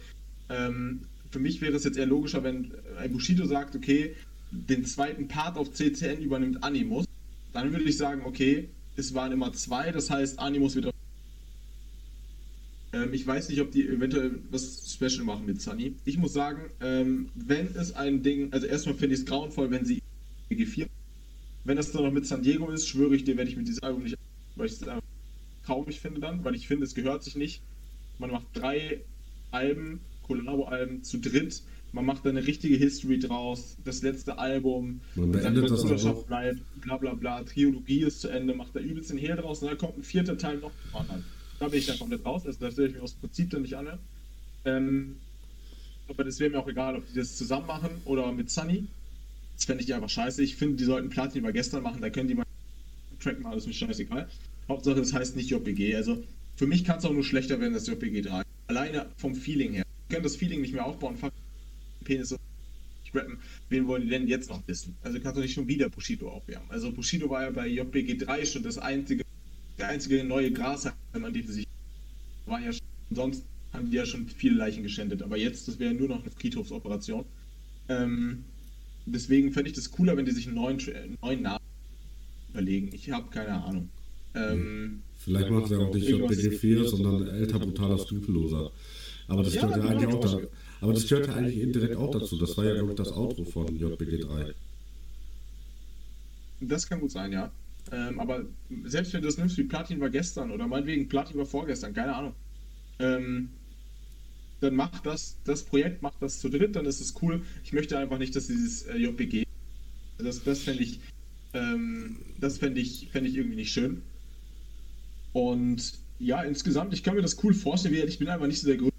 ähm, 0.49 1.01
für 1.31 1.39
mich 1.39 1.61
wäre 1.61 1.75
es 1.75 1.83
jetzt 1.83 1.97
eher 1.97 2.05
logischer, 2.05 2.43
wenn 2.43 2.71
ein 2.97 3.11
Bushido 3.11 3.45
sagt, 3.45 3.75
okay, 3.75 4.15
den 4.51 4.85
zweiten 4.85 5.27
Part 5.27 5.57
auf 5.57 5.73
CCN 5.73 6.21
übernimmt 6.21 6.63
Animus, 6.63 7.05
dann 7.53 7.71
würde 7.71 7.85
ich 7.85 7.97
sagen, 7.97 8.21
okay, 8.25 8.69
es 8.95 9.13
waren 9.13 9.31
immer 9.31 9.53
zwei, 9.53 9.91
das 9.91 10.09
heißt, 10.09 10.39
Animus 10.39 10.75
wird 10.75 10.87
auf 10.87 10.93
ähm, 12.93 13.13
ich 13.13 13.25
weiß 13.27 13.49
nicht, 13.49 13.61
ob 13.61 13.71
die 13.71 13.87
eventuell 13.87 14.39
was 14.49 14.93
Special 14.93 15.25
machen 15.25 15.45
mit 15.45 15.61
Sunny. 15.61 15.95
Ich 16.05 16.17
muss 16.17 16.33
sagen, 16.33 16.69
ähm, 16.81 17.29
wenn 17.35 17.67
es 17.75 17.93
ein 17.93 18.23
Ding, 18.23 18.51
also 18.53 18.65
erstmal 18.65 18.95
finde 18.95 19.15
ich 19.15 19.21
es 19.21 19.25
grauenvoll, 19.25 19.71
wenn 19.71 19.85
sie 19.85 20.01
G4. 20.55 20.87
Wenn 21.63 21.77
das 21.77 21.91
dann 21.91 22.03
noch 22.03 22.11
mit 22.11 22.25
San 22.25 22.43
Diego 22.43 22.69
ist, 22.69 22.87
schwöre 22.87 23.15
ich 23.15 23.23
dir, 23.23 23.37
werde 23.37 23.49
ich 23.49 23.57
mit 23.57 23.67
diesem 23.67 23.83
Album 23.83 24.03
nicht, 24.03 24.17
weil 24.55 24.67
ich 24.67 24.73
es 24.73 24.87
einfach 24.87 25.03
traurig 25.65 25.99
finde 25.99 26.21
dann, 26.21 26.43
weil 26.45 26.55
ich 26.55 26.67
finde, 26.67 26.85
es 26.85 26.95
gehört 26.95 27.23
sich 27.23 27.35
nicht. 27.35 27.61
Man 28.19 28.31
macht 28.31 28.45
drei 28.53 29.01
Alben, 29.51 29.99
Collabo-Alben 30.23 31.03
zu 31.03 31.19
dritt. 31.19 31.61
Man 31.91 32.05
macht 32.05 32.25
da 32.25 32.29
eine 32.29 32.45
richtige 32.45 32.75
History 32.75 33.19
draus. 33.19 33.77
Das 33.83 34.01
letzte 34.01 34.37
Album, 34.37 35.01
man 35.15 35.31
beendet 35.31 35.69
das 35.69 35.81
Bruderschaft 35.81 36.27
bleibt, 36.27 36.59
bla 36.81 36.97
bla 36.97 37.13
bla. 37.13 37.43
Trilogie 37.43 38.01
ist 38.01 38.21
zu 38.21 38.29
Ende, 38.29 38.53
macht 38.53 38.75
da 38.75 38.79
übelst 38.79 39.09
den 39.09 39.17
Hehl 39.17 39.35
draus 39.35 39.61
und 39.61 39.69
dann 39.69 39.77
kommt 39.77 39.97
ein 39.97 40.03
vierter 40.03 40.37
Teil 40.37 40.57
noch 40.57 40.71
an. 40.93 41.23
Da 41.59 41.67
bin 41.67 41.79
ich 41.79 41.87
dann 41.87 41.97
komplett 41.97 42.25
raus, 42.25 42.45
also 42.45 42.59
da 42.59 42.71
stelle 42.71 42.89
ich 42.89 42.93
mir 42.95 43.01
aus 43.01 43.13
Prinzip 43.13 43.49
dann 43.49 43.63
nicht 43.63 43.75
an. 43.75 43.97
Ähm, 44.65 45.15
aber 46.07 46.23
das 46.23 46.39
wäre 46.39 46.51
mir 46.51 46.59
auch 46.59 46.67
egal, 46.67 46.95
ob 46.95 47.07
die 47.07 47.15
das 47.15 47.35
zusammen 47.35 47.67
machen 47.67 47.89
oder 48.05 48.31
mit 48.31 48.49
Sunny. 48.49 48.85
Das 49.57 49.65
fände 49.65 49.83
ich 49.83 49.93
einfach 49.93 50.09
scheiße. 50.09 50.41
Ich 50.43 50.55
finde, 50.55 50.77
die 50.77 50.85
sollten 50.85 51.09
Platin 51.09 51.39
über 51.39 51.51
gestern 51.51 51.83
machen, 51.83 52.01
da 52.01 52.09
können 52.09 52.27
die 52.27 52.35
mal 52.35 52.45
Track 53.19 53.41
machen, 53.41 53.55
das 53.55 53.65
ist 53.65 53.75
scheißegal. 53.75 54.29
Hauptsache, 54.69 54.95
das 54.95 55.11
heißt 55.11 55.35
nicht 55.35 55.49
JPG. 55.49 55.95
Also 55.95 56.23
für 56.55 56.67
mich 56.67 56.83
kann 56.83 56.99
es 56.99 57.05
auch 57.05 57.13
nur 57.13 57.23
schlechter 57.23 57.59
werden, 57.59 57.73
das 57.73 57.87
JPG 57.87 58.21
3. 58.21 58.43
Alleine 58.67 59.07
vom 59.17 59.35
Feeling 59.35 59.73
her. 59.73 59.85
Wir 60.07 60.15
können 60.15 60.23
das 60.23 60.35
Feeling 60.35 60.61
nicht 60.61 60.73
mehr 60.73 60.85
aufbauen. 60.85 61.17
Fuck, 61.17 61.33
Penis 62.03 62.35
ich 63.03 63.15
rappen. 63.15 63.39
Wen 63.69 63.87
wollen 63.87 64.03
die 64.03 64.09
denn 64.09 64.27
jetzt 64.27 64.49
noch 64.49 64.61
wissen? 64.67 64.95
Also 65.01 65.19
kannst 65.19 65.37
du 65.37 65.41
nicht 65.41 65.53
schon 65.53 65.67
wieder 65.67 65.89
Bushido 65.89 66.29
aufwärmen. 66.29 66.69
Also 66.69 66.91
Bushido 66.91 67.29
war 67.29 67.43
ja 67.43 67.49
bei 67.49 67.67
JPG 67.67 68.17
3 68.17 68.45
schon 68.45 68.63
das 68.63 68.77
einzige, 68.77 69.23
der 69.77 69.89
einzige 69.89 70.23
neue 70.23 70.51
Grashalm, 70.51 70.95
an 71.13 71.33
dem 71.33 71.47
sie 71.47 71.53
sich 71.53 71.67
waren 72.45 72.63
ja 72.63 72.71
schon, 72.71 72.87
sonst 73.11 73.43
haben 73.73 73.91
die 73.91 73.97
ja 73.97 74.05
schon 74.05 74.27
viele 74.27 74.55
Leichen 74.55 74.83
geschändet. 74.83 75.21
Aber 75.21 75.37
jetzt, 75.37 75.67
das 75.67 75.79
wäre 75.79 75.93
nur 75.93 76.07
noch 76.07 76.21
eine 76.21 76.31
Friedhofsoperation. 76.31 77.25
Ähm, 77.89 78.43
deswegen 79.07 79.51
fände 79.51 79.69
ich 79.69 79.75
das 79.75 79.91
cooler, 79.91 80.15
wenn 80.17 80.25
die 80.25 80.31
sich 80.31 80.47
einen 80.47 80.55
neuen, 80.55 80.79
einen 80.79 81.17
neuen 81.21 81.41
Namen 81.41 81.63
überlegen. 82.49 82.89
Ich 82.93 83.11
habe 83.11 83.29
keine 83.29 83.63
Ahnung. 83.63 83.89
Ähm, 84.35 85.01
Vielleicht 85.17 85.49
macht 85.49 85.71
er 85.71 85.79
auch 85.79 85.93
nicht 85.93 86.07
JBG4, 86.07 86.85
sondern 86.85 87.27
älter, 87.27 87.59
brutaler, 87.59 87.97
skrupelloser. 87.97 88.71
Aber 89.27 89.43
das 89.43 89.53
gehört 89.53 89.77
ja, 89.77 89.83
ja 89.83 89.89
eigentlich 89.89 90.13
auch 90.13 90.19
da, 90.19 90.39
aber 90.79 90.93
das 90.93 91.07
gehört 91.07 91.27
ja 91.27 91.33
eigentlich 91.33 91.59
indirekt 91.59 91.95
auch 91.97 92.11
dazu. 92.11 92.37
Das 92.37 92.55
war 92.57 92.65
ja, 92.65 92.73
glaube 92.73 92.91
ich, 92.91 92.95
das 92.95 93.11
Outro 93.11 93.43
von 93.43 93.67
JBG3. 93.67 94.53
Das 96.61 96.87
kann 96.87 96.99
gut 96.99 97.11
sein, 97.11 97.31
ja. 97.31 97.51
Ähm, 97.91 98.19
aber 98.19 98.45
selbst 98.85 99.13
wenn 99.13 99.21
du 99.21 99.27
das 99.27 99.37
nimmst 99.37 99.57
wie 99.57 99.63
Platin 99.63 99.99
war 99.99 100.09
gestern 100.09 100.51
oder 100.51 100.67
meinetwegen 100.67 101.07
Platin 101.07 101.37
war 101.37 101.45
vorgestern, 101.45 101.93
keine 101.93 102.15
Ahnung. 102.15 102.33
Ähm, 102.99 103.49
dann 104.59 104.75
macht 104.75 105.05
das, 105.05 105.37
das 105.43 105.63
Projekt 105.63 106.01
macht 106.01 106.21
das 106.21 106.39
zu 106.39 106.49
dritt, 106.49 106.75
dann 106.75 106.85
ist 106.85 106.99
es 106.99 107.13
cool. 107.21 107.41
Ich 107.63 107.73
möchte 107.73 107.97
einfach 107.97 108.17
nicht, 108.17 108.35
dass 108.35 108.47
dieses 108.47 108.83
äh, 108.83 108.97
JPG, 108.97 109.45
das, 110.17 110.43
das 110.43 110.59
fände 110.59 110.83
ich, 110.83 110.99
ähm, 111.53 112.17
das 112.39 112.61
ich, 112.61 113.09
fänd 113.11 113.27
ich 113.27 113.35
irgendwie 113.35 113.55
nicht 113.57 113.71
schön. 113.71 114.01
Und 115.33 115.93
ja, 116.19 116.41
insgesamt, 116.41 116.93
ich 116.93 117.03
kann 117.03 117.15
mir 117.15 117.21
das 117.21 117.43
cool 117.43 117.53
vorstellen, 117.53 118.07
ich 118.07 118.17
bin 118.17 118.27
einfach 118.27 118.47
nicht 118.47 118.59
so 118.59 118.67
der 118.67 118.77
Größte, 118.77 118.97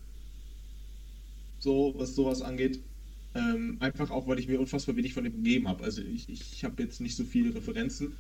so 1.59 1.95
was 1.97 2.15
sowas 2.15 2.43
angeht. 2.43 2.81
Ähm, 3.35 3.77
einfach 3.81 4.11
auch, 4.11 4.27
weil 4.27 4.39
ich 4.39 4.49
mir 4.49 4.59
unfassbar 4.59 4.97
wenig 4.97 5.15
von 5.15 5.25
dem 5.25 5.35
gegeben 5.35 5.69
habe. 5.69 5.85
Also 5.85 6.03
ich, 6.03 6.29
ich 6.29 6.65
habe 6.65 6.83
jetzt 6.83 7.01
nicht 7.01 7.17
so 7.17 7.25
viele 7.25 7.55
Referenzen. 7.55 8.13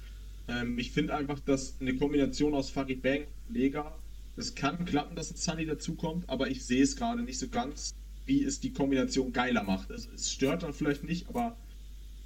Ähm, 0.48 0.78
ich 0.78 0.90
finde 0.90 1.14
einfach, 1.14 1.38
dass 1.40 1.74
eine 1.80 1.94
Kombination 1.96 2.54
aus 2.54 2.70
Farid 2.70 3.02
Bang 3.02 3.22
Lega, 3.48 3.96
das 4.38 4.54
kann 4.54 4.84
klappen, 4.84 5.16
dass 5.16 5.30
ein 5.30 5.36
Sunny 5.36 5.64
dazukommt, 5.66 6.28
aber 6.28 6.48
ich 6.48 6.64
sehe 6.64 6.82
es 6.82 6.96
gerade 6.96 7.22
nicht 7.22 7.38
so 7.38 7.48
ganz, 7.48 7.94
wie 8.24 8.42
es 8.44 8.60
die 8.60 8.72
Kombination 8.72 9.32
geiler 9.32 9.64
macht. 9.64 9.90
Es, 9.90 10.08
es 10.14 10.32
stört 10.32 10.62
dann 10.62 10.72
vielleicht 10.72 11.04
nicht, 11.04 11.28
aber 11.28 11.56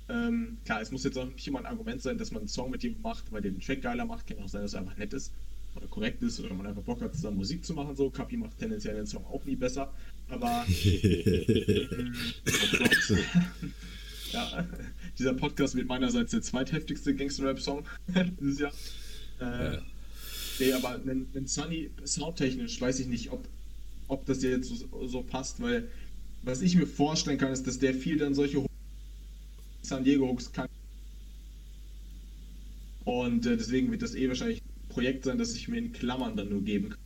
ähm, 0.09 0.59
klar, 0.64 0.81
es 0.83 0.90
muss 0.90 1.05
jetzt 1.05 1.16
auch 1.16 1.27
nicht 1.27 1.46
immer 1.48 1.61
ein 1.61 1.66
Argument 1.66 2.03
sein, 2.03 2.18
dass 2.18 2.31
man 2.31 2.40
einen 2.40 2.48
Song 2.48 2.70
mit 2.70 2.83
jemandem 2.83 3.03
macht, 3.03 3.33
weil 3.33 3.40
der 3.40 3.53
den 3.53 3.61
Track 3.61 3.83
geiler 3.83 4.05
macht. 4.05 4.27
Kann 4.27 4.38
auch 4.40 4.48
sein, 4.48 4.62
dass 4.62 4.75
er 4.75 4.81
einfach 4.81 4.98
nett 4.98 5.14
ist 5.14 5.33
oder 5.75 5.87
korrekt 5.87 6.22
ist 6.22 6.38
oder 6.38 6.53
man 6.55 6.66
einfach 6.66 6.83
Bock 6.83 7.01
hat, 7.01 7.14
zusammen 7.14 7.38
Musik 7.38 7.64
zu 7.64 7.72
machen. 7.72 7.96
So, 7.96 8.11
Kapi 8.11 8.37
macht 8.37 8.59
tendenziell 8.59 8.94
den 8.94 9.07
Song 9.07 9.25
auch 9.25 9.42
nie 9.46 9.57
besser. 9.57 9.90
Aber 10.29 10.66
ja, 14.33 14.68
dieser 15.18 15.35
Podcast 15.35 15.75
wird 15.77 15.88
meinerseits 15.88 16.33
der 16.33 16.42
zweitheftigste 16.42 17.14
Gangster-Rap-Song 17.14 17.87
dieses 18.40 18.59
Jahr. 18.59 18.72
Äh, 19.40 19.77
ja. 19.77 19.83
Nee, 20.62 20.72
aber 20.75 20.90
ein, 20.94 21.27
ein 21.35 21.46
Sunny 21.48 21.90
soundtechnisch 22.05 22.81
weiß 22.81 23.01
ich 23.01 23.09
nicht, 23.09 23.33
ob, 23.33 23.48
ob 24.07 24.25
das 24.27 24.44
jetzt 24.44 24.68
so, 24.68 25.09
so, 25.09 25.22
passt, 25.22 25.61
weil 25.61 25.88
was 26.44 26.62
ich 26.62 26.77
mir 26.77 26.87
vorstellen 26.87 27.38
kann, 27.38 27.53
ist, 27.53 27.66
dass 27.66 27.81
der 27.81 27.94
viel 27.94 28.16
dann 28.18 28.33
solche 28.33 28.64
San 29.83 30.05
Diego 30.05 30.29
Hooks 30.29 30.53
kann. 30.53 30.68
Und 33.05 33.44
äh, 33.44 33.57
deswegen 33.57 33.90
wird 33.90 34.03
das 34.03 34.14
eh 34.14 34.29
wahrscheinlich 34.29 34.61
ein 34.61 34.88
Projekt 34.88 35.25
sein, 35.25 35.37
das 35.37 35.57
ich 35.57 35.66
mir 35.66 35.79
in 35.79 35.92
Klammern 35.92 36.37
dann 36.37 36.51
nur 36.51 36.62
geben 36.62 36.90
kann. 36.90 36.98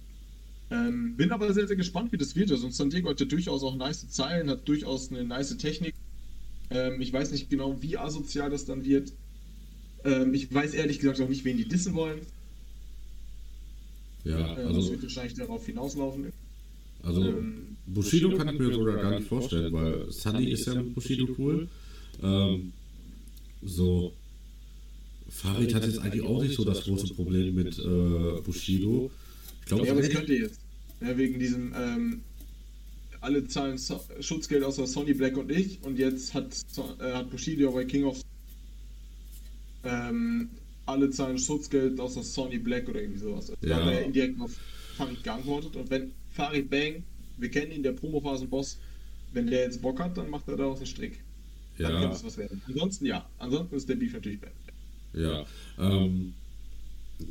Ähm, 0.68 1.16
bin 1.16 1.32
aber 1.32 1.54
sehr, 1.54 1.66
sehr 1.66 1.76
gespannt, 1.76 2.12
wie 2.12 2.18
das 2.18 2.36
wird. 2.36 2.50
Also 2.50 2.68
San 2.68 2.90
Diego 2.90 3.08
hat 3.08 3.20
ja 3.20 3.26
durchaus 3.26 3.62
auch 3.62 3.76
nice 3.76 4.06
Zeilen, 4.10 4.50
hat 4.50 4.68
durchaus 4.68 5.10
eine 5.10 5.24
nice 5.24 5.56
Technik. 5.56 5.94
Ähm, 6.68 7.00
ich 7.00 7.10
weiß 7.10 7.30
nicht 7.30 7.48
genau, 7.48 7.80
wie 7.80 7.96
asozial 7.96 8.50
das 8.50 8.66
dann 8.66 8.84
wird. 8.84 9.14
Ähm, 10.04 10.34
ich 10.34 10.52
weiß 10.52 10.74
ehrlich 10.74 10.98
gesagt 10.98 11.22
auch 11.22 11.28
nicht, 11.28 11.46
wen 11.46 11.56
die 11.56 11.68
dissen 11.68 11.94
wollen. 11.94 12.20
Ja, 14.26 14.58
ähm, 14.58 14.66
also. 14.66 14.80
Das 14.80 14.90
wird 14.90 15.02
wahrscheinlich 15.02 15.34
darauf 15.34 15.64
hinauslaufen. 15.66 16.32
Also, 17.02 17.22
ähm, 17.22 17.76
Bushido, 17.86 18.28
Bushido 18.30 18.36
kann 18.36 18.54
ich 18.54 18.60
mir 18.60 18.74
sogar 18.74 18.96
gar 18.96 19.18
nicht 19.18 19.28
vorstellen, 19.28 19.72
weil 19.72 20.10
Sunny 20.10 20.50
ist 20.50 20.66
ja 20.66 20.74
mit 20.74 20.94
Bushido 20.94 21.28
cool. 21.38 21.68
Ähm, 22.22 22.72
so. 23.62 24.12
Farid 25.28 25.74
hat 25.74 25.84
jetzt 25.84 25.98
eigentlich 25.98 26.22
auch 26.22 26.42
nicht 26.42 26.54
so 26.54 26.64
das 26.64 26.84
große 26.84 27.14
Problem 27.14 27.54
mit 27.54 27.78
äh, 27.78 28.40
Bushido. 28.44 29.10
Ich 29.60 29.66
glaube, 29.66 29.86
ja, 29.86 29.92
aber 29.92 30.02
das 30.02 30.10
könnte 30.10 30.34
jetzt. 30.34 30.60
Ja, 31.00 31.16
wegen 31.16 31.38
diesem, 31.38 31.74
ähm, 31.76 32.20
alle 33.20 33.46
zahlen 33.46 33.76
so 33.76 34.00
Schutzgeld 34.20 34.62
außer 34.64 34.86
Sony 34.86 35.12
Black 35.14 35.36
und 35.36 35.50
ich 35.50 35.78
und 35.82 35.98
jetzt 35.98 36.32
hat, 36.32 36.56
äh, 37.00 37.12
hat 37.12 37.30
Bushido 37.30 37.70
bei 37.72 37.84
King 37.84 38.04
of 38.04 38.20
ähm, 39.84 40.48
alle 40.86 41.10
zahlen 41.10 41.38
Schutzgeld 41.38 42.00
außer 42.00 42.22
Sony 42.22 42.58
Black 42.58 42.88
oder 42.88 43.00
irgendwie 43.00 43.20
sowas. 43.20 43.50
Also 43.50 43.66
ja. 43.66 43.78
Da 43.78 43.84
hat 43.84 43.92
er 43.92 44.04
indirekt 44.04 44.40
auf 44.40 44.56
Farid 44.96 45.22
geantwortet 45.22 45.76
und 45.76 45.90
wenn 45.90 46.12
Farid 46.32 46.70
Bang, 46.70 47.02
wir 47.38 47.50
kennen 47.50 47.72
ihn, 47.72 47.82
der 47.82 47.92
Promophasen-Boss, 47.92 48.78
wenn 49.32 49.46
der 49.48 49.62
jetzt 49.62 49.82
Bock 49.82 50.00
hat, 50.00 50.16
dann 50.16 50.30
macht 50.30 50.48
er 50.48 50.56
daraus 50.56 50.78
einen 50.78 50.86
Strick. 50.86 51.20
Dann 51.78 51.92
ja. 51.92 52.00
könnte 52.00 52.16
es 52.16 52.24
was 52.24 52.38
werden. 52.38 52.62
Ansonsten 52.66 53.06
ja, 53.06 53.28
ansonsten 53.38 53.76
ist 53.76 53.88
der 53.88 53.96
Beef 53.96 54.14
natürlich 54.14 54.40
bad. 54.40 54.52
Ja, 55.12 55.44
ähm, 55.78 56.34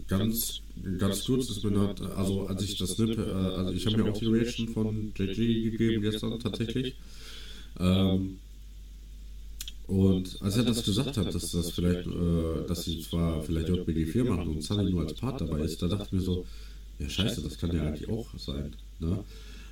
ganz, 0.07 0.61
ganz 0.97 1.25
kurz 1.25 1.49
ist 1.49 1.63
mir 1.63 1.79
halt, 1.79 2.01
also 2.01 2.47
als 2.47 2.63
ich 2.63 2.77
das 2.77 2.91
Snip, 2.91 3.17
äh, 3.17 3.21
also 3.21 3.71
ich 3.71 3.85
habe 3.85 3.97
mir 3.97 4.11
auch 4.11 4.17
die 4.17 4.25
Reaction 4.25 4.67
von 4.69 5.13
JG 5.15 5.71
gegeben 5.71 6.01
gestern 6.01 6.39
tatsächlich. 6.39 6.95
Ähm, 7.79 8.39
und 9.87 10.37
als 10.41 10.57
er 10.57 10.63
das 10.63 10.83
gesagt 10.83 11.17
hat, 11.17 11.33
dass 11.33 11.51
das 11.51 11.71
vielleicht, 11.71 12.07
äh, 12.07 12.67
dass 12.67 12.85
sie 12.85 13.01
zwar 13.01 13.43
vielleicht 13.43 13.69
JBG 13.69 14.05
4 14.05 14.25
machen 14.25 14.47
und 14.47 14.63
Sunny 14.63 14.91
nur 14.91 15.01
als 15.01 15.13
Part 15.13 15.41
dabei 15.41 15.59
ist, 15.61 15.81
da 15.81 15.87
dachte 15.87 16.05
ich 16.05 16.11
mir 16.13 16.21
so, 16.21 16.45
ja 16.99 17.09
scheiße, 17.09 17.41
das 17.41 17.57
kann 17.57 17.75
ja 17.75 17.83
eigentlich 17.83 18.09
auch 18.09 18.27
sein. 18.37 18.73
Ne? 18.99 19.23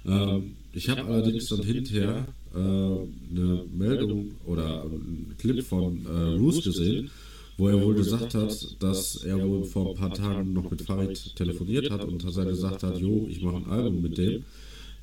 Ähm, 0.05 0.55
ich 0.73 0.89
habe 0.89 1.03
allerdings 1.03 1.47
dann 1.47 1.63
hinterher 1.63 2.27
äh, 2.53 2.57
eine 2.57 3.63
Meldung 3.75 4.31
oder 4.45 4.83
einen 4.83 5.35
Clip 5.37 5.63
von 5.63 6.05
äh, 6.05 6.37
Roos 6.37 6.63
gesehen, 6.63 7.09
wo 7.57 7.69
er 7.69 7.81
wohl 7.81 7.95
gesagt 7.95 8.33
hat, 8.35 8.75
dass 8.79 9.23
er 9.23 9.47
wohl 9.47 9.63
vor 9.63 9.89
ein 9.89 9.95
paar 9.95 10.13
Tagen 10.13 10.53
noch 10.53 10.69
mit 10.69 10.81
Farid 10.81 11.35
telefoniert 11.35 11.89
hat 11.89 12.03
und 12.03 12.23
dass 12.23 12.37
er 12.37 12.45
gesagt 12.45 12.83
hat, 12.83 12.99
jo, 12.99 13.27
ich 13.29 13.41
mache 13.41 13.57
ein 13.57 13.69
Album 13.69 14.01
mit 14.01 14.17
dem. 14.17 14.43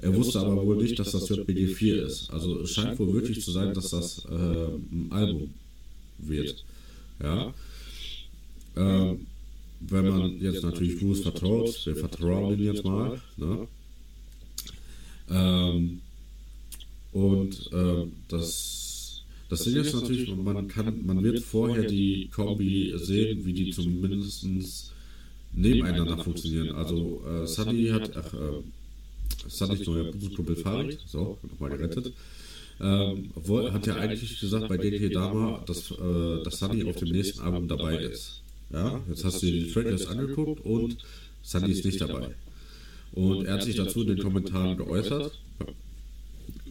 Er 0.03 0.15
wusste 0.15 0.41
aber 0.41 0.65
wohl 0.65 0.77
nicht, 0.77 0.99
dass 0.99 1.13
das 1.13 1.29
JBG 1.29 1.67
4 1.69 2.07
ist. 2.07 2.31
Also 2.31 2.61
es 2.61 2.71
scheint 2.71 2.99
wohl 2.99 3.13
wirklich 3.13 3.43
zu 3.43 3.51
sein, 3.51 3.75
dass 3.75 3.91
das 3.91 4.25
äh, 4.25 4.35
ein 4.35 5.09
Album 5.11 5.51
wird. 6.19 6.65
Ja. 7.23 7.53
Äh, 8.77 9.17
wenn 9.81 10.09
man 10.09 10.41
jetzt 10.41 10.63
natürlich 10.63 10.99
Bruce 10.99 11.21
vertraut, 11.21 11.87
wir 11.87 11.97
vertrauen 11.97 12.59
ihn 12.59 12.65
jetzt 12.65 12.85
mal. 12.85 13.21
Ne? 13.37 13.67
Ähm, 15.31 16.01
und 17.13 17.73
äh, 17.73 18.07
das 18.29 18.81
das 19.51 19.65
Ding 19.65 19.77
ist 19.77 19.93
natürlich, 19.93 20.33
man 20.37 20.69
kann, 20.69 21.05
man 21.05 21.25
wird 21.25 21.41
vorher 21.41 21.83
die 21.83 22.29
Kombi 22.33 22.95
sehen, 22.97 23.45
wie 23.45 23.53
die 23.53 23.71
zumindest 23.73 24.93
nebeneinander 25.53 26.23
funktionieren. 26.23 26.71
Also 26.77 27.25
äh, 27.29 27.47
Sunny 27.49 27.89
hat, 27.89 28.17
ach, 28.17 28.33
äh, 28.33 28.63
Sunnys 29.49 29.87
neuer 29.87 30.13
Kumpel 30.37 30.57
Farid, 30.57 30.99
so, 31.07 31.39
nochmal 31.43 31.71
gerettet, 31.71 32.13
ähm, 32.81 33.31
wo, 33.35 33.71
hat 33.71 33.87
ja 33.87 33.97
eigentlich 33.97 34.41
gesagt 34.41 34.69
bei 34.69 34.79
DK 34.79 35.13
Dama, 35.13 35.63
dass, 35.67 35.91
äh, 35.91 36.43
dass 36.43 36.59
Sunny 36.59 36.89
auf 36.89 36.97
dem 36.97 37.11
nächsten 37.11 37.41
Album 37.41 37.69
dabei 37.69 37.97
ist. 37.99 38.43
Ja, 38.73 39.01
jetzt 39.09 39.25
hast 39.25 39.43
du 39.43 39.47
dir 39.47 39.65
die 39.65 39.71
Tracklist 39.71 40.09
angeguckt 40.09 40.65
und 40.65 40.97
Sunny 41.43 41.73
ist 41.73 41.85
nicht 41.85 42.01
dabei. 42.01 42.35
Und 43.13 43.45
er 43.45 43.55
hat 43.55 43.65
sich 43.65 43.77
dazu 43.77 44.03
in 44.03 44.09
den 44.09 44.19
Kommentaren 44.19 44.77
geäußert. 44.77 45.33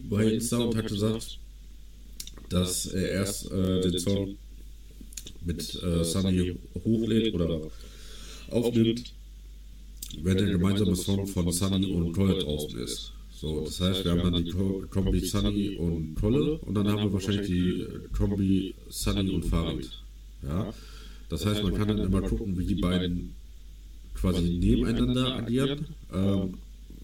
bei 0.08 0.24
Insta 0.24 0.58
und 0.58 0.76
hat 0.76 0.88
gesagt, 0.88 1.38
dass 2.48 2.86
er 2.86 3.10
erst 3.10 3.52
äh, 3.52 3.80
den 3.80 3.98
Song 3.98 4.36
mit 5.44 5.82
äh, 5.82 6.02
Sunny 6.04 6.56
hochlädt 6.84 7.34
oder 7.34 7.60
aufnimmt, 8.50 9.12
wenn 10.22 10.36
der 10.36 10.46
gemeinsame 10.46 10.96
Song 10.96 11.26
von 11.26 11.50
Sunny 11.52 11.92
und 11.92 12.12
Kolle 12.12 12.38
draußen 12.42 12.78
ist. 12.78 13.12
So, 13.40 13.64
das 13.64 13.80
heißt, 13.80 14.04
wir 14.04 14.12
haben 14.12 14.32
dann 14.32 14.44
die 14.44 14.52
Kombi 14.90 15.20
Sunny 15.20 15.76
und 15.76 16.14
Kolle 16.14 16.58
und 16.58 16.74
dann 16.74 16.88
haben 16.88 17.04
wir 17.04 17.12
wahrscheinlich 17.12 17.46
die 17.46 17.86
Kombi 18.16 18.74
Sunny 18.88 19.30
und 19.30 19.44
Farid. 19.46 19.88
Ja? 20.42 20.72
Das 21.30 21.46
heißt, 21.46 21.62
man 21.62 21.74
kann 21.74 21.88
dann 21.88 22.00
immer 22.00 22.22
gucken, 22.22 22.58
wie 22.58 22.66
die 22.66 22.74
beiden 22.74 23.34
quasi 24.14 24.42
nebeneinander 24.42 25.36
agieren. 25.36 25.86
Ähm, 26.12 26.54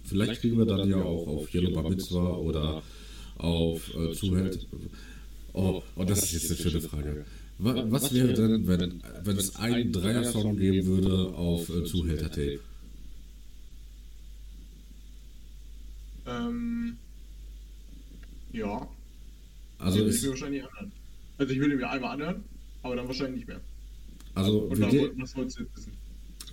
vielleicht 0.05 0.41
kriegen 0.41 0.59
wir 0.59 0.67
dann 0.67 0.89
ja 0.89 0.97
auch 0.97 1.27
auf 1.27 1.55
Yellow 1.55 1.73
Bar 1.73 1.89
Mitzvah 1.89 2.37
oder 2.37 2.83
auf 3.39 3.95
äh, 3.95 4.13
Zuhält. 4.13 4.67
Oh, 5.53 5.83
oh, 5.97 6.05
das 6.05 6.25
ist 6.25 6.33
jetzt 6.33 6.51
eine 6.51 6.71
schöne 6.71 6.81
Frage. 6.83 7.25
Was, 7.59 7.91
was 7.91 8.15
wäre 8.15 8.35
denn, 8.35 8.67
wenn, 8.67 9.03
wenn 9.25 9.37
es 9.39 9.57
einen 9.57 9.91
Dreier-Song 9.91 10.59
geben 10.59 10.87
würde 10.87 11.35
auf 11.35 11.71
äh, 11.71 11.85
Zuhälter-Tape? 11.85 12.61
Ähm, 16.27 16.97
ja. 18.53 18.89
Also 19.79 19.99
ich 19.99 20.05
würde 20.05 20.23
mir 20.23 20.31
wahrscheinlich 20.31 20.65
anhören. 20.65 20.93
Also 21.39 21.53
ich 21.53 21.59
würde 21.61 21.77
mir 21.77 21.91
einmal 21.91 22.11
anhören, 22.13 22.45
aber 22.83 22.97
dann 22.97 23.07
wahrscheinlich 23.07 23.37
nicht 23.37 23.49
mehr. 23.49 23.61
Also 24.35 24.59
Und 24.61 24.81
dann, 24.81 24.93
was 25.19 25.37
wolltest 25.37 25.59
du 25.59 25.63
jetzt 25.65 25.77
wissen? 25.77 25.93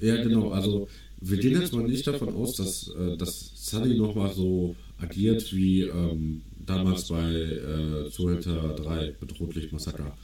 Ja, 0.01 0.21
genau. 0.23 0.51
Also 0.51 0.87
wir 1.21 1.37
gehen 1.37 1.59
jetzt 1.59 1.73
mal 1.73 1.83
nicht 1.83 2.05
davon 2.05 2.33
aus, 2.35 2.55
dass, 2.55 2.89
äh, 2.89 3.17
dass 3.17 3.51
Sunny 3.55 3.95
nochmal 3.97 4.33
so 4.33 4.75
agiert 4.99 5.53
wie 5.53 5.83
ähm, 5.83 6.41
damals 6.65 7.07
bei 7.07 7.31
äh, 7.31 8.09
Zuhälter 8.09 8.75
3 8.75 9.15
mit 9.19 9.39
Rotlicht-Massaker, 9.39 10.17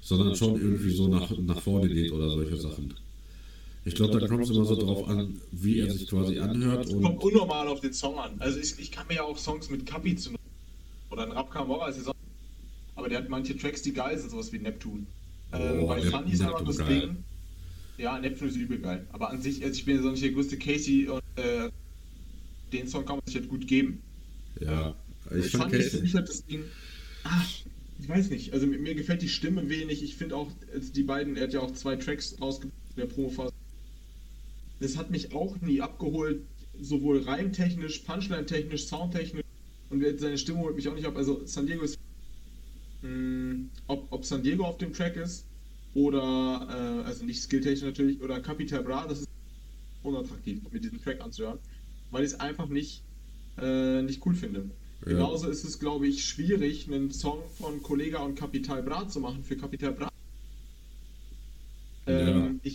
sondern 0.00 0.36
schon 0.36 0.60
irgendwie 0.60 0.90
so 0.90 1.08
nach, 1.08 1.30
nach 1.38 1.60
vorne 1.60 1.88
geht 1.88 2.12
oder 2.12 2.30
solche 2.30 2.56
Sachen. 2.56 2.94
Ich 3.86 3.94
glaube, 3.94 4.18
da 4.18 4.26
kommt 4.26 4.44
es 4.44 4.50
immer 4.50 4.64
so 4.64 4.76
drauf 4.76 5.06
an, 5.08 5.40
wie 5.52 5.78
er 5.80 5.92
sich 5.92 6.08
quasi 6.08 6.38
anhört. 6.38 6.86
Es 6.86 6.92
kommt 6.92 7.22
unnormal 7.22 7.68
auf 7.68 7.80
den 7.80 7.92
Song 7.92 8.18
an. 8.18 8.32
Also 8.38 8.58
ich, 8.58 8.78
ich 8.78 8.90
kann 8.90 9.06
mir 9.08 9.16
ja 9.16 9.22
auch 9.24 9.36
Songs 9.36 9.68
mit 9.68 9.84
Kapi 9.84 10.16
zu 10.16 10.30
oder 11.10 11.24
ein 11.24 11.32
Rap 11.32 11.50
Camorra 11.50 11.86
als 11.86 12.02
Song. 12.02 12.14
Aber 12.96 13.08
der 13.08 13.18
hat 13.18 13.28
manche 13.28 13.56
Tracks, 13.56 13.82
die 13.82 13.92
geil 13.92 14.18
sind, 14.18 14.30
sowas 14.30 14.52
wie 14.52 14.58
Neptun. 14.58 15.06
Ähm, 15.52 15.80
oh, 15.82 15.86
bei 15.86 16.00
Sunny 16.00 16.32
ist 16.32 16.42
aber 16.42 16.64
das 16.64 16.78
geil. 16.78 17.00
Ding. 17.00 17.16
Ja, 17.98 18.18
Neptun 18.18 18.48
ist 18.48 18.56
übel 18.56 18.78
geil. 18.78 19.06
Aber 19.12 19.30
an 19.30 19.42
sich, 19.42 19.62
also 19.62 19.76
ich 19.76 19.84
bin 19.84 19.96
ja 19.96 20.02
so 20.02 20.10
nicht 20.10 20.22
der 20.22 20.32
größte 20.32 20.56
Casey 20.56 21.08
und 21.08 21.22
äh, 21.36 21.68
den 22.72 22.88
Song 22.88 23.04
kann 23.04 23.16
man 23.16 23.26
sich 23.26 23.36
halt 23.36 23.48
gut 23.48 23.66
geben. 23.66 24.02
Ja. 24.60 24.94
Ich, 25.30 25.46
ich 25.46 25.52
fand 25.52 25.72
Casey. 25.72 26.02
Ich 26.04 26.14
halt 26.14 26.28
das 26.28 26.44
Ding. 26.46 26.64
Ach, 27.24 27.46
ich 28.00 28.08
weiß 28.08 28.30
nicht. 28.30 28.54
Also 28.54 28.66
mir, 28.66 28.78
mir 28.78 28.94
gefällt 28.94 29.20
die 29.20 29.28
Stimme 29.28 29.68
wenig. 29.68 30.02
Ich 30.02 30.16
finde 30.16 30.36
auch, 30.36 30.50
also 30.72 30.90
die 30.92 31.02
beiden, 31.02 31.36
er 31.36 31.44
hat 31.44 31.52
ja 31.52 31.60
auch 31.60 31.72
zwei 31.72 31.96
Tracks 31.96 32.36
rausgebracht 32.40 32.80
in 32.96 33.02
der 33.02 33.06
Promophase. 33.06 33.52
Das 34.84 34.98
hat 34.98 35.10
mich 35.10 35.34
auch 35.34 35.58
nie 35.62 35.80
abgeholt. 35.80 36.42
sowohl 36.78 37.22
reimtechnisch, 37.22 38.00
punchline-technisch, 38.00 38.86
soundtechnisch 38.86 39.44
und 39.90 40.04
seine 40.18 40.36
Stimme 40.36 40.58
holt 40.58 40.74
mich 40.74 40.88
auch 40.88 40.94
nicht 40.94 41.06
ab. 41.06 41.16
Also 41.16 41.46
San 41.46 41.66
Diego 41.66 41.84
ist, 41.84 41.96
mh, 43.00 43.08
mm, 43.08 43.70
ob, 43.86 44.08
ob 44.10 44.24
San 44.24 44.42
Diego 44.42 44.64
auf 44.64 44.76
dem 44.76 44.92
Track 44.92 45.16
ist 45.16 45.46
oder, 45.94 46.66
äh, 46.68 47.06
also 47.06 47.24
nicht 47.24 47.40
skilltechnisch 47.40 47.84
natürlich, 47.84 48.20
oder 48.20 48.40
Capital 48.40 48.82
Bra, 48.82 49.06
das 49.06 49.20
ist 49.20 49.28
unattraktiv, 50.02 50.60
mit 50.70 50.82
diesem 50.84 51.00
Track 51.00 51.20
anzuhören, 51.22 51.60
weil 52.10 52.24
ich 52.24 52.32
es 52.32 52.40
einfach 52.40 52.68
nicht, 52.68 53.02
äh, 53.56 54.02
nicht 54.02 54.20
cool 54.26 54.34
finde. 54.34 54.68
Ja. 55.06 55.12
Genauso 55.12 55.48
ist 55.48 55.64
es, 55.64 55.78
glaube 55.78 56.08
ich, 56.08 56.24
schwierig, 56.24 56.88
einen 56.88 57.12
Song 57.12 57.40
von 57.56 57.82
Kollega 57.82 58.18
und 58.18 58.34
Capital 58.34 58.82
Bra 58.82 59.08
zu 59.08 59.20
machen 59.20 59.44
für 59.44 59.56
Capital 59.56 59.92
Bra. 59.92 60.13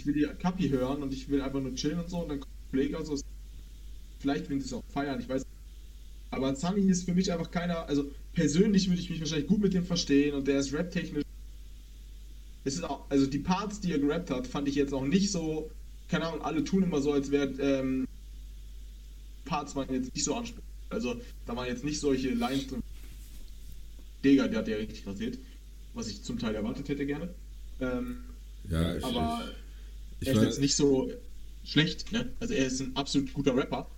Will 0.09 0.27
die 0.27 0.41
Kapi 0.41 0.69
hören 0.69 1.03
und 1.03 1.13
ich 1.13 1.29
will 1.29 1.39
einfach 1.39 1.61
nur 1.61 1.75
chillen 1.75 1.99
und 1.99 2.09
so 2.09 2.21
und 2.21 2.29
dann 2.29 2.39
kommt 2.39 2.51
Kollega 2.71 3.03
so. 3.05 3.15
Vielleicht 4.19 4.49
will 4.49 4.59
sie 4.59 4.65
es 4.65 4.73
auch 4.73 4.83
feiern, 4.91 5.19
ich 5.19 5.29
weiß. 5.29 5.45
Aber 6.31 6.55
Sunny 6.55 6.89
ist 6.89 7.03
für 7.03 7.13
mich 7.13 7.31
einfach 7.31 7.51
keiner, 7.51 7.87
also 7.87 8.09
persönlich 8.33 8.89
würde 8.89 9.01
ich 9.01 9.09
mich 9.09 9.19
wahrscheinlich 9.19 9.47
gut 9.47 9.61
mit 9.61 9.73
dem 9.75 9.85
verstehen 9.85 10.33
und 10.33 10.47
der 10.47 10.59
ist 10.59 10.73
rap-technisch. 10.73 11.23
Es 12.63 12.75
ist 12.75 12.83
auch, 12.83 13.09
also 13.09 13.27
die 13.27 13.37
Parts, 13.37 13.81
die 13.81 13.91
er 13.91 13.99
gerappt 13.99 14.31
hat, 14.31 14.47
fand 14.47 14.67
ich 14.67 14.75
jetzt 14.75 14.93
auch 14.93 15.05
nicht 15.05 15.31
so, 15.31 15.69
keine 16.07 16.27
Ahnung, 16.27 16.41
alle 16.41 16.63
tun 16.63 16.83
immer 16.83 17.01
so, 17.01 17.11
als 17.11 17.29
wäre 17.29 17.49
ähm, 17.59 18.07
Parts 19.45 19.75
waren 19.75 19.93
jetzt 19.93 20.13
nicht 20.15 20.23
so 20.23 20.33
anspruchsvoll. 20.33 20.63
Also 20.89 21.21
da 21.45 21.55
waren 21.55 21.67
jetzt 21.67 21.83
nicht 21.83 21.99
solche 21.99 22.29
Lines 22.29 22.67
drin. 22.67 22.81
Digga, 24.23 24.47
der 24.47 24.59
hat 24.59 24.67
ja 24.67 24.77
richtig 24.77 25.05
rasiert, 25.05 25.37
was 25.93 26.07
ich 26.07 26.23
zum 26.23 26.39
Teil 26.39 26.55
erwartet 26.55 26.89
hätte 26.89 27.05
gerne. 27.05 27.29
Ähm, 27.79 28.23
ja, 28.69 28.95
ich, 28.95 29.03
aber 29.03 29.43
ich 29.47 29.68
er 30.21 30.33
ist 30.33 30.43
jetzt 30.43 30.59
nicht 30.59 30.75
so 30.75 31.11
schlecht, 31.63 32.11
ne? 32.11 32.31
Also 32.39 32.53
er 32.53 32.65
ist 32.65 32.79
ein 32.79 32.95
absolut 32.95 33.33
guter 33.33 33.55
Rapper. 33.55 33.89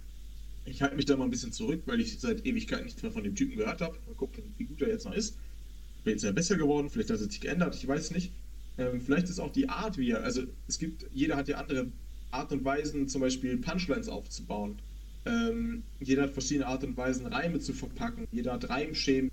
Ich 0.65 0.81
halte 0.81 0.95
mich 0.95 1.05
da 1.05 1.15
mal 1.17 1.25
ein 1.25 1.31
bisschen 1.31 1.51
zurück, 1.51 1.81
weil 1.85 1.99
ich 1.99 2.19
seit 2.19 2.45
Ewigkeit 2.45 2.83
nichts 2.83 3.01
mehr 3.01 3.11
von 3.11 3.23
dem 3.23 3.35
Typen 3.35 3.57
gehört 3.57 3.81
habe. 3.81 3.97
Mal 4.05 4.15
gucken, 4.15 4.43
wie 4.57 4.65
gut 4.65 4.81
er 4.81 4.89
jetzt 4.89 5.05
noch 5.05 5.13
ist. 5.13 5.35
Vielleicht 6.03 6.17
ist 6.17 6.23
er 6.23 6.33
besser 6.33 6.57
geworden, 6.57 6.89
vielleicht 6.89 7.09
hat 7.09 7.19
er 7.19 7.29
sich 7.29 7.41
geändert, 7.41 7.75
ich 7.75 7.87
weiß 7.87 8.11
nicht. 8.11 8.31
Ähm, 8.77 9.01
vielleicht 9.01 9.29
ist 9.29 9.39
auch 9.39 9.51
die 9.51 9.69
Art, 9.69 9.97
wie 9.97 10.11
er, 10.11 10.23
also 10.23 10.43
es 10.67 10.79
gibt, 10.79 11.05
jeder 11.13 11.35
hat 11.35 11.47
ja 11.47 11.57
andere 11.57 11.87
Art 12.31 12.51
und 12.51 12.63
Weisen, 12.63 13.07
zum 13.07 13.21
Beispiel 13.21 13.57
Punchlines 13.57 14.07
aufzubauen. 14.07 14.79
Ähm, 15.25 15.83
jeder 15.99 16.23
hat 16.23 16.31
verschiedene 16.31 16.67
Art 16.67 16.83
und 16.83 16.97
Weisen, 16.97 17.27
Reime 17.27 17.59
zu 17.59 17.73
verpacken. 17.73 18.27
Jeder 18.31 18.53
hat 18.53 18.69
Reimschemen, 18.69 19.31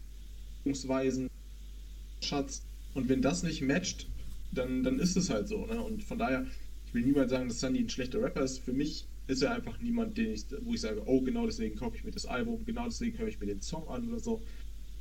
Schatz. 2.20 2.62
Und 2.94 3.08
wenn 3.08 3.22
das 3.22 3.42
nicht 3.42 3.62
matcht, 3.62 4.06
dann, 4.52 4.82
dann 4.82 4.98
ist 4.98 5.16
es 5.16 5.30
halt 5.30 5.48
so. 5.48 5.64
Ne? 5.66 5.80
Und 5.80 6.02
von 6.02 6.18
daher, 6.18 6.46
ich 6.88 6.94
will 6.94 7.02
niemals 7.02 7.30
sagen, 7.30 7.48
dass 7.48 7.60
Sandy 7.60 7.80
ein 7.80 7.90
schlechter 7.90 8.22
Rapper 8.22 8.42
ist. 8.42 8.60
Für 8.60 8.72
mich 8.72 9.06
ist 9.26 9.42
er 9.42 9.54
einfach 9.54 9.78
niemand, 9.80 10.16
den 10.16 10.32
ich, 10.32 10.46
wo 10.62 10.72
ich 10.72 10.80
sage, 10.80 11.02
oh, 11.04 11.20
genau 11.20 11.44
deswegen 11.44 11.76
kaufe 11.76 11.96
ich 11.96 12.04
mir 12.04 12.12
das 12.12 12.24
Album, 12.24 12.64
genau 12.64 12.86
deswegen 12.86 13.18
höre 13.18 13.28
ich 13.28 13.38
mir 13.38 13.46
den 13.46 13.60
Song 13.60 13.86
an 13.88 14.08
oder 14.08 14.18
so. 14.18 14.40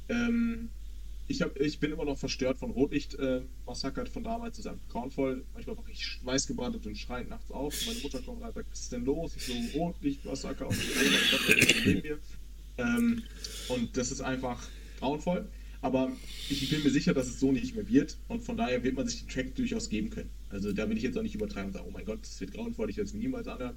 Ähm, 0.10 0.68
ich, 1.30 1.42
hab, 1.42 1.58
ich 1.58 1.80
bin 1.80 1.94
immer 1.94 2.04
noch 2.04 2.18
verstört 2.18 2.58
von 2.58 2.72
Rotlicht-Massaker 2.72 4.02
äh, 4.02 4.06
von 4.06 4.24
damals, 4.26 4.58
das 4.58 4.66
ist 4.66 4.72
einfach 4.72 4.88
grauenvoll. 4.90 5.46
Manchmal 5.54 5.78
wache 5.78 5.92
ich 5.92 6.06
schweißgebrannt 6.06 6.86
und 6.86 6.98
schreiend 6.98 7.30
nachts 7.30 7.52
auf. 7.52 7.74
Meine 7.88 8.00
Mutter 8.00 8.22
kommt 8.22 8.42
rein 8.42 8.50
und 8.50 8.56
sagt, 8.56 8.70
was 8.70 8.82
ist 8.82 8.92
denn 8.92 9.06
los? 9.06 9.34
Ich 9.38 9.46
so, 9.46 9.54
Rotlicht-Massaker 9.80 10.68
und 10.68 10.78
ich 10.78 12.04
mir. 12.04 12.20
Ähm, 12.78 13.24
und 13.70 13.96
das 13.96 14.12
ist 14.12 14.20
einfach 14.20 14.62
grauenvoll. 15.00 15.48
Aber 15.82 16.12
ich 16.50 16.70
bin 16.70 16.84
mir 16.84 16.90
sicher, 16.90 17.14
dass 17.14 17.28
es 17.28 17.40
so 17.40 17.54
nicht 17.54 17.76
mehr 17.76 17.88
wird. 17.88 18.18
Und 18.28 18.44
von 18.44 18.58
daher 18.58 18.84
wird 18.84 18.96
man 18.96 19.08
sich 19.08 19.22
den 19.22 19.30
Track 19.30 19.56
durchaus 19.56 19.90
geben 19.90 20.10
können. 20.10 20.30
Also 20.50 20.72
da 20.72 20.90
will 20.90 20.98
ich 20.98 21.04
jetzt 21.04 21.18
auch 21.18 21.24
nicht 21.24 21.36
übertreiben 21.36 21.68
und 21.68 21.74
sagen, 21.74 21.86
oh 21.88 21.92
mein 21.92 22.06
Gott, 22.06 22.20
das 22.22 22.40
wird 22.40 22.54
grauenvoll, 22.54 22.90
ich 22.90 22.98
werde 22.98 23.08
es 23.08 23.14
niemals 23.14 23.48
anders. 23.48 23.76